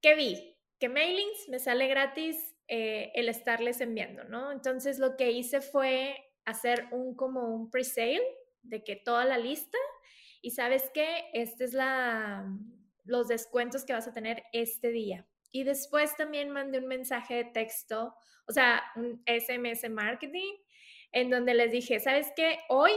¿qué 0.00 0.14
vi? 0.14 0.56
Que 0.78 0.88
mailings 0.88 1.48
me 1.48 1.58
sale 1.58 1.88
gratis 1.88 2.56
eh, 2.68 3.12
el 3.14 3.28
estarles 3.28 3.80
enviando, 3.80 4.24
¿no? 4.24 4.50
Entonces, 4.50 4.98
lo 4.98 5.16
que 5.16 5.30
hice 5.30 5.60
fue 5.60 6.16
hacer 6.44 6.86
un 6.92 7.14
como 7.14 7.54
un 7.54 7.70
pre-sale 7.70 8.22
de 8.62 8.82
que 8.82 8.96
toda 8.96 9.24
la 9.24 9.38
lista 9.38 9.78
y 10.40 10.52
sabes 10.52 10.90
que 10.94 11.24
este 11.32 11.64
es 11.64 11.74
la 11.74 12.46
los 13.06 13.28
descuentos 13.28 13.84
que 13.84 13.92
vas 13.92 14.06
a 14.06 14.12
tener 14.12 14.44
este 14.52 14.90
día. 14.90 15.26
Y 15.50 15.64
después 15.64 16.16
también 16.16 16.50
mandé 16.50 16.78
un 16.78 16.86
mensaje 16.86 17.34
de 17.34 17.44
texto, 17.44 18.14
o 18.46 18.52
sea, 18.52 18.82
un 18.96 19.22
SMS 19.26 19.88
marketing 19.90 20.54
en 21.12 21.30
donde 21.30 21.54
les 21.54 21.72
dije, 21.72 21.98
¿sabes 22.00 22.32
qué? 22.36 22.58
Hoy 22.68 22.92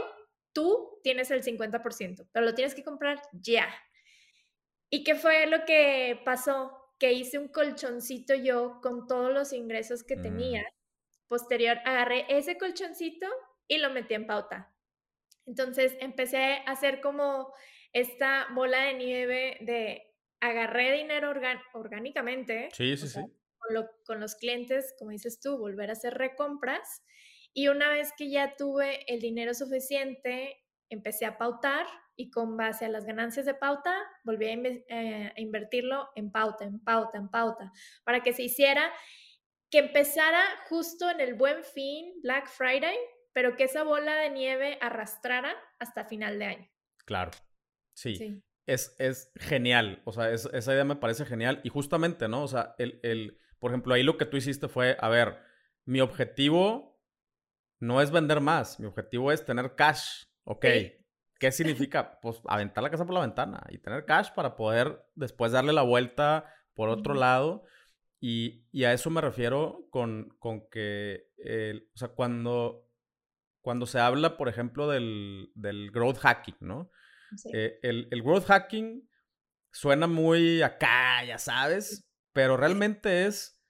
tú 0.52 1.00
tienes 1.02 1.30
el 1.30 1.42
50%, 1.42 2.28
pero 2.32 2.44
lo 2.44 2.54
tienes 2.54 2.74
que 2.74 2.84
comprar 2.84 3.20
ya. 3.32 3.68
¿Y 4.90 5.04
qué 5.04 5.14
fue 5.14 5.46
lo 5.46 5.64
que 5.64 6.20
pasó? 6.24 6.76
Que 6.98 7.12
hice 7.12 7.38
un 7.38 7.48
colchoncito 7.48 8.34
yo 8.34 8.80
con 8.82 9.06
todos 9.06 9.32
los 9.32 9.52
ingresos 9.52 10.02
que 10.02 10.16
tenía. 10.16 10.62
Mm. 10.62 11.28
Posterior, 11.28 11.78
agarré 11.84 12.26
ese 12.28 12.58
colchoncito 12.58 13.26
y 13.68 13.78
lo 13.78 13.90
metí 13.90 14.14
en 14.14 14.26
pauta. 14.26 14.74
Entonces 15.46 15.96
empecé 16.00 16.62
a 16.66 16.72
hacer 16.72 17.00
como 17.00 17.52
esta 17.92 18.48
bola 18.54 18.84
de 18.84 18.94
nieve 18.94 19.58
de 19.60 20.06
agarré 20.40 20.92
dinero 20.92 21.32
orgánicamente. 21.74 22.68
Sí, 22.72 22.96
sí, 22.96 23.08
sí. 23.08 23.20
Con, 23.58 23.86
con, 24.06 24.20
los 24.20 24.36
clientes, 24.36 24.94
como 24.98 25.10
dices 25.10 25.40
tú, 25.40 25.58
volver 25.58 25.90
a 25.90 25.92
hacer 25.92 26.14
recompras 26.14 27.02
y 27.52 27.68
una 27.68 27.88
vez 27.88 28.12
que 28.16 28.30
ya 28.30 28.56
tuve 28.56 29.04
el 29.12 29.20
dinero 29.20 29.54
suficiente, 29.54 30.64
empecé 30.88 31.26
a 31.26 31.36
pautar 31.36 31.86
y 32.16 32.30
con 32.30 32.56
base 32.56 32.84
a 32.84 32.88
las 32.88 33.06
ganancias 33.06 33.46
de 33.46 33.54
pauta, 33.54 33.94
volví 34.24 34.46
a, 34.46 34.52
eh, 34.52 35.32
invertirlo 35.36 36.10
en 36.14 36.30
pauta, 36.30 36.64
en 36.64 36.80
pauta, 36.80 37.18
en 37.18 37.28
pauta, 37.28 37.72
para 38.04 38.22
que 38.22 38.32
se 38.32 38.42
hiciera, 38.42 38.92
que 39.70 39.78
empezara 39.78 40.42
justo 40.68 41.08
en 41.08 41.20
el 41.20 41.34
buen 41.34 41.64
fin, 41.64 42.12
Black 42.22 42.48
Friday, 42.48 42.96
pero 43.32 43.56
que 43.56 43.64
esa 43.64 43.84
bola 43.84 44.16
de 44.16 44.30
nieve 44.30 44.78
arrastrara 44.80 45.54
hasta 45.78 46.04
final 46.04 46.38
de 46.38 46.44
año. 46.44 46.70
Claro, 47.06 47.30
sí. 47.94 48.42
Es, 48.66 48.94
es, 48.98 49.32
genial, 49.36 50.00
o 50.04 50.12
sea, 50.12 50.30
esa 50.30 50.72
idea 50.72 50.84
me 50.84 50.94
parece 50.94 51.24
genial 51.24 51.60
y 51.64 51.70
justamente, 51.70 52.28
¿no? 52.28 52.44
O 52.44 52.48
sea, 52.48 52.76
el, 52.78 53.00
el, 53.02 53.38
por 53.58 53.72
ejemplo, 53.72 53.94
ahí 53.94 54.04
lo 54.04 54.16
que 54.16 54.26
tú 54.26 54.36
hiciste 54.36 54.68
fue, 54.68 54.96
a 55.00 55.08
ver, 55.08 55.38
mi 55.84 56.00
objetivo 56.00 56.90
no 57.80 58.00
es 58.00 58.10
vender 58.10 58.40
más. 58.40 58.78
Mi 58.78 58.86
objetivo 58.86 59.32
es 59.32 59.44
tener 59.44 59.74
cash. 59.74 60.24
Ok. 60.44 60.66
¿Qué 61.38 61.52
significa? 61.52 62.20
Pues 62.20 62.40
aventar 62.46 62.84
la 62.84 62.90
casa 62.90 63.04
por 63.04 63.14
la 63.14 63.22
ventana 63.22 63.62
y 63.70 63.78
tener 63.78 64.04
cash 64.04 64.30
para 64.34 64.54
poder 64.54 65.04
después 65.14 65.52
darle 65.52 65.72
la 65.72 65.82
vuelta 65.82 66.54
por 66.74 66.90
otro 66.90 67.14
lado. 67.14 67.64
Y, 68.20 68.66
a 68.84 68.92
eso 68.92 69.08
me 69.08 69.22
refiero 69.22 69.86
con, 69.90 70.36
con 70.38 70.68
que, 70.68 71.30
o 71.94 71.98
sea, 71.98 72.08
cuando, 72.08 72.86
cuando 73.62 73.86
se 73.86 73.98
habla, 73.98 74.36
por 74.36 74.48
ejemplo, 74.48 74.88
del, 74.88 75.50
growth 75.90 76.18
hacking, 76.18 76.56
¿no? 76.60 76.90
Eh, 77.52 77.78
el, 77.82 78.08
el 78.10 78.22
growth 78.22 78.46
hacking 78.46 79.08
suena 79.72 80.06
muy 80.06 80.62
acá, 80.62 81.24
ya 81.24 81.38
sabes, 81.38 82.08
pero 82.32 82.56
realmente 82.56 83.26
es 83.26 83.60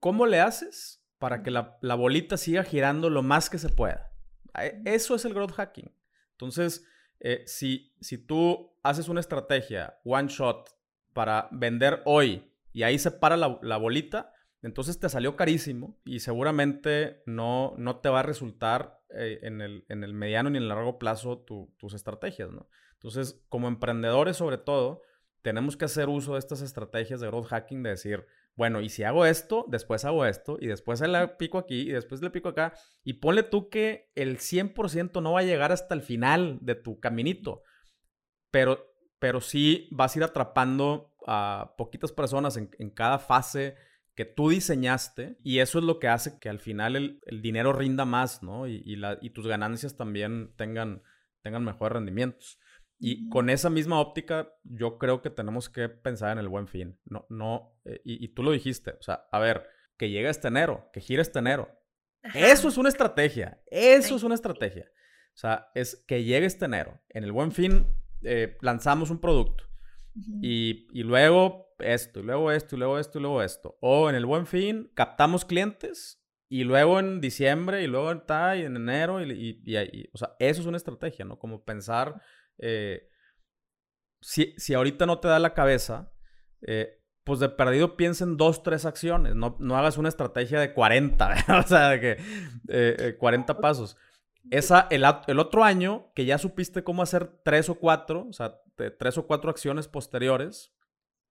cómo 0.00 0.26
le 0.26 0.40
haces 0.40 1.02
para 1.18 1.42
que 1.42 1.50
la, 1.50 1.78
bolita 1.80 2.36
siga 2.36 2.62
girando 2.62 3.10
lo 3.10 3.22
más 3.22 3.50
que 3.50 3.58
se 3.58 3.68
pueda. 3.68 4.12
E, 4.54 4.80
eso 4.84 5.14
es 5.14 5.24
el 5.24 5.34
growth 5.34 5.52
hacking. 5.52 5.92
Entonces, 6.32 6.84
eh, 7.20 7.42
si, 7.46 7.94
si 8.00 8.18
tú 8.18 8.76
haces 8.82 9.08
una 9.08 9.20
estrategia 9.20 9.98
one 10.04 10.28
shot 10.28 10.70
para 11.12 11.48
vender 11.50 12.02
hoy 12.04 12.52
y 12.72 12.84
ahí 12.84 12.98
se 12.98 13.10
para 13.10 13.36
la, 13.36 13.76
bolita, 13.76 14.32
entonces 14.62 15.00
te 15.00 15.08
salió 15.08 15.36
carísimo 15.36 15.98
y 16.04 16.20
seguramente 16.20 17.22
no, 17.26 17.74
no 17.76 17.98
te 17.98 18.08
va 18.08 18.20
a 18.20 18.24
resultar 18.24 18.97
eh, 19.10 19.40
en, 19.42 19.60
el, 19.60 19.84
en, 19.88 20.04
el, 20.04 20.14
mediano 20.14 20.50
ni 20.50 20.58
en 20.58 20.64
el 20.64 20.68
largo 20.68 20.98
plazo 20.98 21.38
tus 21.38 21.94
estrategias, 21.94 22.50
¿no? 22.50 22.68
Entonces, 22.94 23.44
como 23.48 23.68
emprendedores 23.68 24.36
sobre 24.36 24.58
todo, 24.58 25.02
tenemos 25.42 25.76
que 25.76 25.84
hacer 25.84 26.08
uso 26.08 26.34
de 26.34 26.40
estas 26.40 26.62
estrategias 26.62 27.20
de 27.20 27.28
growth 27.28 27.46
hacking 27.46 27.82
de 27.82 27.90
decir, 27.90 28.26
bueno, 28.58 28.80
y 28.80 28.88
si 28.88 29.04
hago 29.04 29.24
esto, 29.24 29.64
después 29.68 30.04
hago 30.04 30.26
esto, 30.26 30.58
y 30.60 30.66
después 30.66 31.00
le 31.00 31.28
pico 31.28 31.58
aquí, 31.58 31.82
y 31.82 31.92
después 31.92 32.20
le 32.20 32.30
pico 32.30 32.48
acá, 32.48 32.74
y 33.04 33.14
ponle 33.14 33.44
tú 33.44 33.68
que 33.68 34.10
el 34.16 34.38
100% 34.38 35.22
no 35.22 35.32
va 35.32 35.40
a 35.40 35.44
llegar 35.44 35.70
hasta 35.70 35.94
el 35.94 36.02
final 36.02 36.58
de 36.60 36.74
tu 36.74 36.98
caminito, 36.98 37.62
pero, 38.50 38.92
pero 39.20 39.40
sí 39.40 39.88
vas 39.92 40.14
a 40.14 40.18
ir 40.18 40.24
atrapando 40.24 41.14
a 41.24 41.74
poquitas 41.78 42.10
personas 42.10 42.56
en, 42.56 42.90
cada 42.90 43.20
fase 43.20 43.76
que 44.18 44.24
tú 44.24 44.48
diseñaste, 44.48 45.38
y 45.44 45.60
eso 45.60 45.78
es 45.78 45.84
lo 45.84 46.00
que 46.00 46.08
hace 46.08 46.40
que 46.40 46.48
al 46.48 46.58
final 46.58 46.96
el, 47.24 47.40
dinero 47.40 47.72
rinda 47.72 48.04
más, 48.04 48.42
¿no? 48.42 48.66
Y, 48.66 48.82
y 49.20 49.30
tus 49.30 49.46
ganancias 49.46 49.96
también 49.96 50.52
tengan, 50.56 51.04
tengan 51.40 51.62
mejores 51.62 51.92
rendimientos. 51.92 52.58
Y 52.98 53.28
con 53.28 53.48
esa 53.48 53.70
misma 53.70 54.00
óptica, 54.00 54.52
yo 54.64 54.98
creo 54.98 55.22
que 55.22 55.30
tenemos 55.30 55.68
que 55.68 55.88
pensar 55.88 56.32
en 56.32 56.38
el 56.38 56.48
buen 56.48 56.66
fin. 56.66 56.98
No, 57.04 57.26
no, 57.28 57.78
eh, 57.84 58.00
y, 58.02 58.26
tú 58.34 58.42
lo 58.42 58.50
dijiste, 58.50 58.90
o 58.98 59.02
sea, 59.02 59.28
a 59.30 59.38
ver, 59.38 59.68
que 59.96 60.10
llegue 60.10 60.28
este 60.28 60.48
enero, 60.48 60.90
que 60.92 61.00
gire 61.00 61.22
este 61.22 61.38
enero. 61.38 61.70
Eso 62.34 62.66
es 62.66 62.76
una 62.76 62.88
estrategia, 62.88 63.62
eso 63.70 64.16
es 64.16 64.24
una 64.24 64.34
estrategia. 64.34 64.90
O 65.28 65.36
sea, 65.36 65.68
es 65.76 66.04
que 66.08 66.24
llegue 66.24 66.46
este 66.46 66.64
enero. 66.64 67.00
En 67.08 67.22
el 67.22 67.30
buen 67.30 67.52
fin, 67.52 67.86
eh, 68.24 68.56
lanzamos 68.62 69.10
un 69.10 69.20
producto. 69.20 69.62
y, 70.42 70.88
y, 70.92 71.04
luego 71.04 71.67
esto, 71.78 72.20
y 72.20 72.22
luego 72.22 72.52
esto, 72.52 72.76
y 72.76 72.78
luego 72.78 72.98
esto, 72.98 73.18
y 73.18 73.22
luego 73.22 73.42
esto. 73.42 73.78
O 73.80 74.08
en 74.08 74.16
el 74.16 74.26
buen 74.26 74.46
fin, 74.46 74.90
captamos 74.94 75.44
clientes. 75.44 76.22
Y 76.50 76.64
luego 76.64 76.98
en 76.98 77.20
diciembre, 77.20 77.82
y 77.82 77.86
luego 77.86 78.10
en, 78.10 78.22
y 78.28 78.62
en 78.62 78.76
enero, 78.76 79.22
y, 79.22 79.62
y, 79.64 80.08
o 80.12 80.18
sea, 80.18 80.34
eso 80.38 80.62
es 80.62 80.66
una 80.66 80.78
estrategia, 80.78 81.26
¿no? 81.26 81.38
Como 81.38 81.62
pensar 81.64 82.22
eh, 82.58 83.08
si, 84.20 84.54
si, 84.56 84.74
ahorita 84.74 85.06
no 85.06 85.20
te 85.20 85.28
da 85.28 85.38
la 85.38 85.54
cabeza, 85.54 86.12
eh, 86.62 87.00
pues 87.24 87.40
de 87.40 87.48
perdido 87.48 87.96
piensa 87.96 88.24
en 88.24 88.36
dos, 88.36 88.62
tres 88.62 88.84
acciones. 88.84 89.34
No, 89.34 89.56
no 89.60 89.76
hagas 89.76 89.96
una 89.96 90.08
estrategia 90.08 90.60
de 90.60 90.72
40, 90.72 91.34
o 91.64 91.66
sea, 91.66 91.90
de 91.90 92.00
que 92.00 93.16
40 93.18 93.52
eh, 93.52 93.56
pasos. 93.56 93.96
Esa, 94.50 94.86
el, 94.90 95.04
el, 95.26 95.38
otro 95.38 95.62
año, 95.62 96.10
que 96.14 96.24
ya 96.24 96.38
supiste 96.38 96.82
cómo 96.82 97.02
hacer 97.02 97.30
tres 97.44 97.68
o 97.68 97.76
cuatro, 97.76 98.26
o 98.28 98.32
sea, 98.32 98.60
tres 98.98 99.18
o 99.18 99.26
cuatro 99.26 99.50
acciones 99.50 99.88
posteriores, 99.88 100.72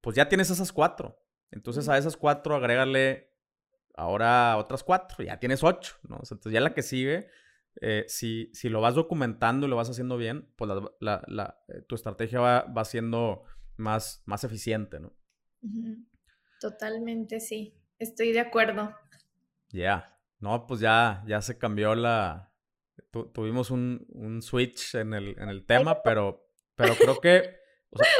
pues 0.06 0.14
ya 0.14 0.28
tienes 0.28 0.50
esas 0.50 0.72
cuatro. 0.72 1.20
Entonces 1.50 1.88
a 1.88 1.98
esas 1.98 2.16
cuatro 2.16 2.54
agrégale 2.54 3.34
ahora 3.96 4.56
otras 4.56 4.84
cuatro, 4.84 5.24
ya 5.24 5.40
tienes 5.40 5.64
ocho, 5.64 5.96
¿no? 6.04 6.18
entonces 6.18 6.52
ya 6.52 6.60
la 6.60 6.74
que 6.74 6.82
sigue 6.82 7.28
eh, 7.80 8.04
si, 8.06 8.48
si, 8.54 8.68
lo 8.68 8.80
vas 8.80 8.94
documentando 8.94 9.66
y 9.66 9.68
lo 9.68 9.74
vas 9.74 9.90
haciendo 9.90 10.16
bien, 10.16 10.48
pues 10.54 10.70
la, 11.00 11.58
eh, 11.66 11.82
tu 11.88 11.96
estrategia 11.96 12.38
va, 12.38 12.62
va, 12.66 12.84
siendo 12.84 13.42
más, 13.78 14.22
más 14.26 14.44
eficiente, 14.44 15.00
¿no? 15.00 15.12
Totalmente, 16.60 17.40
sí. 17.40 17.74
Estoy 17.98 18.30
de 18.30 18.38
acuerdo. 18.38 18.94
Ya. 19.70 20.16
No, 20.38 20.68
pues 20.68 20.78
ya, 20.78 21.24
ya 21.26 21.42
se 21.42 21.58
cambió 21.58 21.96
la... 21.96 22.52
tuvimos 23.10 23.72
un, 23.72 24.06
un, 24.10 24.40
switch 24.40 24.94
en 24.94 25.14
el, 25.14 25.36
en 25.36 25.48
el 25.48 25.66
tema, 25.66 26.04
pero, 26.04 26.48
pero 26.76 26.94
creo 26.94 27.20
que... 27.20 27.65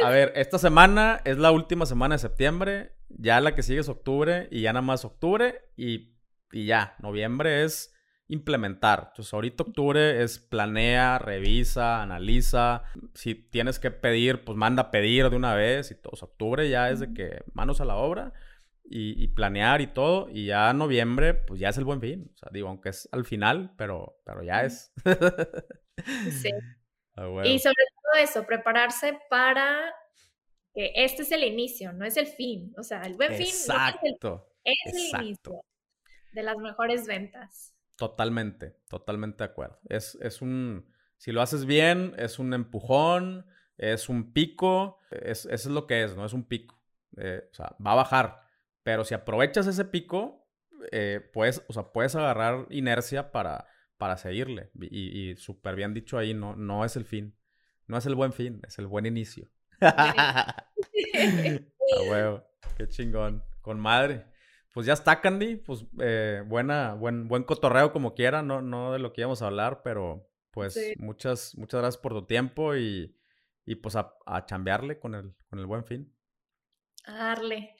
a 0.03 0.09
ver, 0.09 0.33
esta 0.35 0.57
semana 0.57 1.21
es 1.25 1.37
la 1.37 1.51
última 1.51 1.85
semana 1.85 2.15
de 2.15 2.19
septiembre, 2.19 2.93
ya 3.09 3.41
la 3.41 3.55
que 3.55 3.63
sigue 3.63 3.79
es 3.79 3.89
octubre 3.89 4.47
y 4.51 4.61
ya 4.61 4.73
nada 4.73 4.81
más 4.81 5.05
octubre 5.05 5.69
y, 5.75 6.15
y 6.51 6.65
ya, 6.65 6.95
noviembre 6.99 7.63
es 7.63 7.93
implementar. 8.27 9.07
Entonces, 9.09 9.33
ahorita 9.33 9.63
octubre 9.63 10.23
es 10.23 10.39
planea, 10.39 11.19
revisa, 11.19 12.01
analiza. 12.01 12.83
Si 13.13 13.35
tienes 13.35 13.79
que 13.79 13.91
pedir, 13.91 14.43
pues 14.43 14.57
manda 14.57 14.83
a 14.83 14.91
pedir 14.91 15.29
de 15.29 15.35
una 15.35 15.55
vez 15.55 15.91
y 15.91 15.95
todo. 15.95 16.13
octubre 16.21 16.69
ya 16.69 16.89
es 16.89 16.99
de 16.99 17.13
que 17.13 17.43
manos 17.53 17.81
a 17.81 17.85
la 17.85 17.95
obra 17.95 18.33
y, 18.83 19.27
planear 19.29 19.81
y 19.81 19.87
todo. 19.87 20.29
Y 20.29 20.45
ya 20.47 20.73
noviembre, 20.73 21.33
pues 21.33 21.59
ya 21.59 21.69
es 21.69 21.77
el 21.77 21.85
buen 21.85 22.01
fin. 22.01 22.31
O 22.33 22.37
sea, 22.37 22.49
digo, 22.51 22.67
aunque 22.67 22.89
es 22.89 23.07
al 23.11 23.25
final, 23.25 23.73
pero, 23.77 24.19
pero 24.25 24.43
ya 24.43 24.63
es. 24.63 24.91
sí. 26.31 26.49
Y 27.43 27.59
sobre 27.59 27.83
todo 28.01 28.21
eso, 28.21 28.45
prepararse 28.45 29.19
para 29.29 29.93
que 30.73 30.91
este 30.95 31.23
es 31.23 31.31
el 31.31 31.43
inicio, 31.43 31.93
no 31.93 32.05
es 32.05 32.17
el 32.17 32.27
fin. 32.27 32.73
O 32.77 32.83
sea, 32.83 33.01
el 33.01 33.15
buen 33.15 33.33
fin 33.33 33.47
es 33.47 33.69
el, 33.69 34.15
es 34.63 34.93
el 34.93 35.21
inicio 35.21 35.63
de 36.33 36.43
las 36.43 36.57
mejores 36.57 37.07
ventas. 37.07 37.73
Totalmente, 37.95 38.75
totalmente 38.87 39.43
de 39.43 39.49
acuerdo. 39.49 39.79
Es, 39.89 40.15
es 40.21 40.41
un, 40.41 40.93
si 41.17 41.31
lo 41.31 41.41
haces 41.41 41.65
bien, 41.65 42.13
es 42.17 42.37
un 42.37 42.53
empujón, 42.53 43.47
es 43.77 44.07
un 44.09 44.33
pico, 44.33 44.99
es, 45.09 45.45
eso 45.45 45.69
es 45.69 45.73
lo 45.73 45.87
que 45.87 46.03
es, 46.03 46.15
¿no? 46.15 46.25
Es 46.25 46.33
un 46.33 46.43
pico. 46.47 46.79
eh, 47.17 47.47
o 47.51 47.53
sea, 47.53 47.75
va 47.85 47.93
a 47.93 47.95
bajar. 47.95 48.41
Pero 48.83 49.03
si 49.03 49.15
aprovechas 49.15 49.65
ese 49.65 49.85
pico, 49.85 50.47
eh, 50.91 51.21
puedes, 51.33 51.63
o 51.67 51.73
sea, 51.73 51.91
puedes 51.91 52.15
agarrar 52.15 52.67
inercia 52.69 53.31
para, 53.31 53.67
para 53.97 54.17
seguirle. 54.17 54.71
Y, 54.79 55.35
súper 55.37 55.75
bien 55.75 55.93
dicho 55.93 56.17
ahí, 56.17 56.33
no, 56.33 56.55
no 56.55 56.85
es 56.85 56.95
el 56.95 57.05
fin. 57.05 57.35
No 57.87 57.97
es 57.97 58.05
el 58.05 58.15
buen 58.15 58.33
fin, 58.33 58.61
es 58.67 58.79
el 58.79 58.87
buen 58.87 59.05
inicio. 59.05 59.49
a 59.81 60.65
huevo, 62.09 62.43
qué 62.77 62.87
chingón. 62.87 63.43
Con 63.61 63.79
madre. 63.79 64.25
Pues 64.73 64.85
ya 64.85 64.93
está, 64.93 65.21
Candy. 65.21 65.55
Pues 65.55 65.85
eh, 65.99 66.43
buena, 66.45 66.93
buen, 66.93 67.27
buen 67.27 67.43
cotorreo 67.43 67.91
como 67.91 68.13
quiera, 68.13 68.41
no, 68.43 68.61
no 68.61 68.93
de 68.93 68.99
lo 68.99 69.13
que 69.13 69.21
íbamos 69.21 69.41
a 69.41 69.47
hablar, 69.47 69.81
pero 69.83 70.29
pues 70.57 70.79
muchas, 70.97 71.55
muchas 71.55 71.81
gracias 71.81 72.01
por 72.01 72.13
tu 72.13 72.25
tiempo 72.25 72.75
y, 72.75 73.15
pues 73.81 73.95
a, 73.95 74.15
chambearle 74.45 74.99
con 74.99 75.13
el, 75.13 75.35
con 75.49 75.59
el 75.59 75.65
buen 75.65 75.85
fin. 75.85 76.11
A 77.05 77.13
darle. 77.13 77.75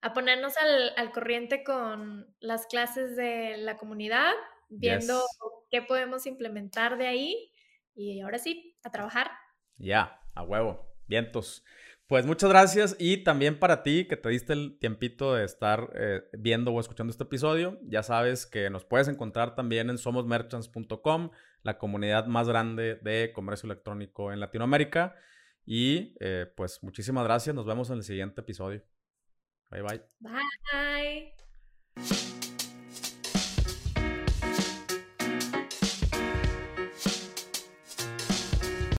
A 0.00 0.14
ponernos 0.14 0.54
al, 0.56 1.12
corriente 1.12 1.62
con 1.62 2.34
las 2.40 2.66
clases 2.66 3.16
de 3.16 3.56
la 3.58 3.76
comunidad, 3.76 4.32
viendo 4.78 5.22
qué 5.70 5.82
podemos 5.82 6.26
implementar 6.26 6.98
de 6.98 7.06
ahí. 7.06 7.52
Y 7.94 8.20
ahora 8.20 8.38
sí, 8.38 8.76
a 8.82 8.90
trabajar. 8.90 9.30
Ya, 9.76 10.20
a 10.34 10.42
huevo. 10.42 10.86
Vientos. 11.06 11.64
Pues 12.06 12.26
muchas 12.26 12.50
gracias 12.50 12.94
y 12.98 13.24
también 13.24 13.58
para 13.58 13.82
ti 13.82 14.06
que 14.06 14.18
te 14.18 14.28
diste 14.28 14.52
el 14.52 14.78
tiempito 14.78 15.34
de 15.34 15.44
estar 15.44 15.90
eh, 15.94 16.22
viendo 16.38 16.70
o 16.70 16.78
escuchando 16.78 17.10
este 17.10 17.24
episodio. 17.24 17.80
Ya 17.84 18.02
sabes 18.02 18.44
que 18.44 18.68
nos 18.68 18.84
puedes 18.84 19.08
encontrar 19.08 19.54
también 19.54 19.88
en 19.88 19.96
somosmerchants.com, 19.96 21.30
la 21.62 21.78
comunidad 21.78 22.26
más 22.26 22.48
grande 22.48 22.96
de 22.96 23.32
comercio 23.32 23.66
electrónico 23.66 24.30
en 24.30 24.40
Latinoamérica. 24.40 25.16
Y 25.64 26.14
eh, 26.20 26.52
pues 26.54 26.82
muchísimas 26.82 27.24
gracias. 27.24 27.54
Nos 27.54 27.64
vemos 27.64 27.88
en 27.88 27.96
el 27.96 28.02
siguiente 28.02 28.42
episodio. 28.42 28.82
Bye 29.70 29.80
bye. 29.80 30.02
Bye. 30.20 31.32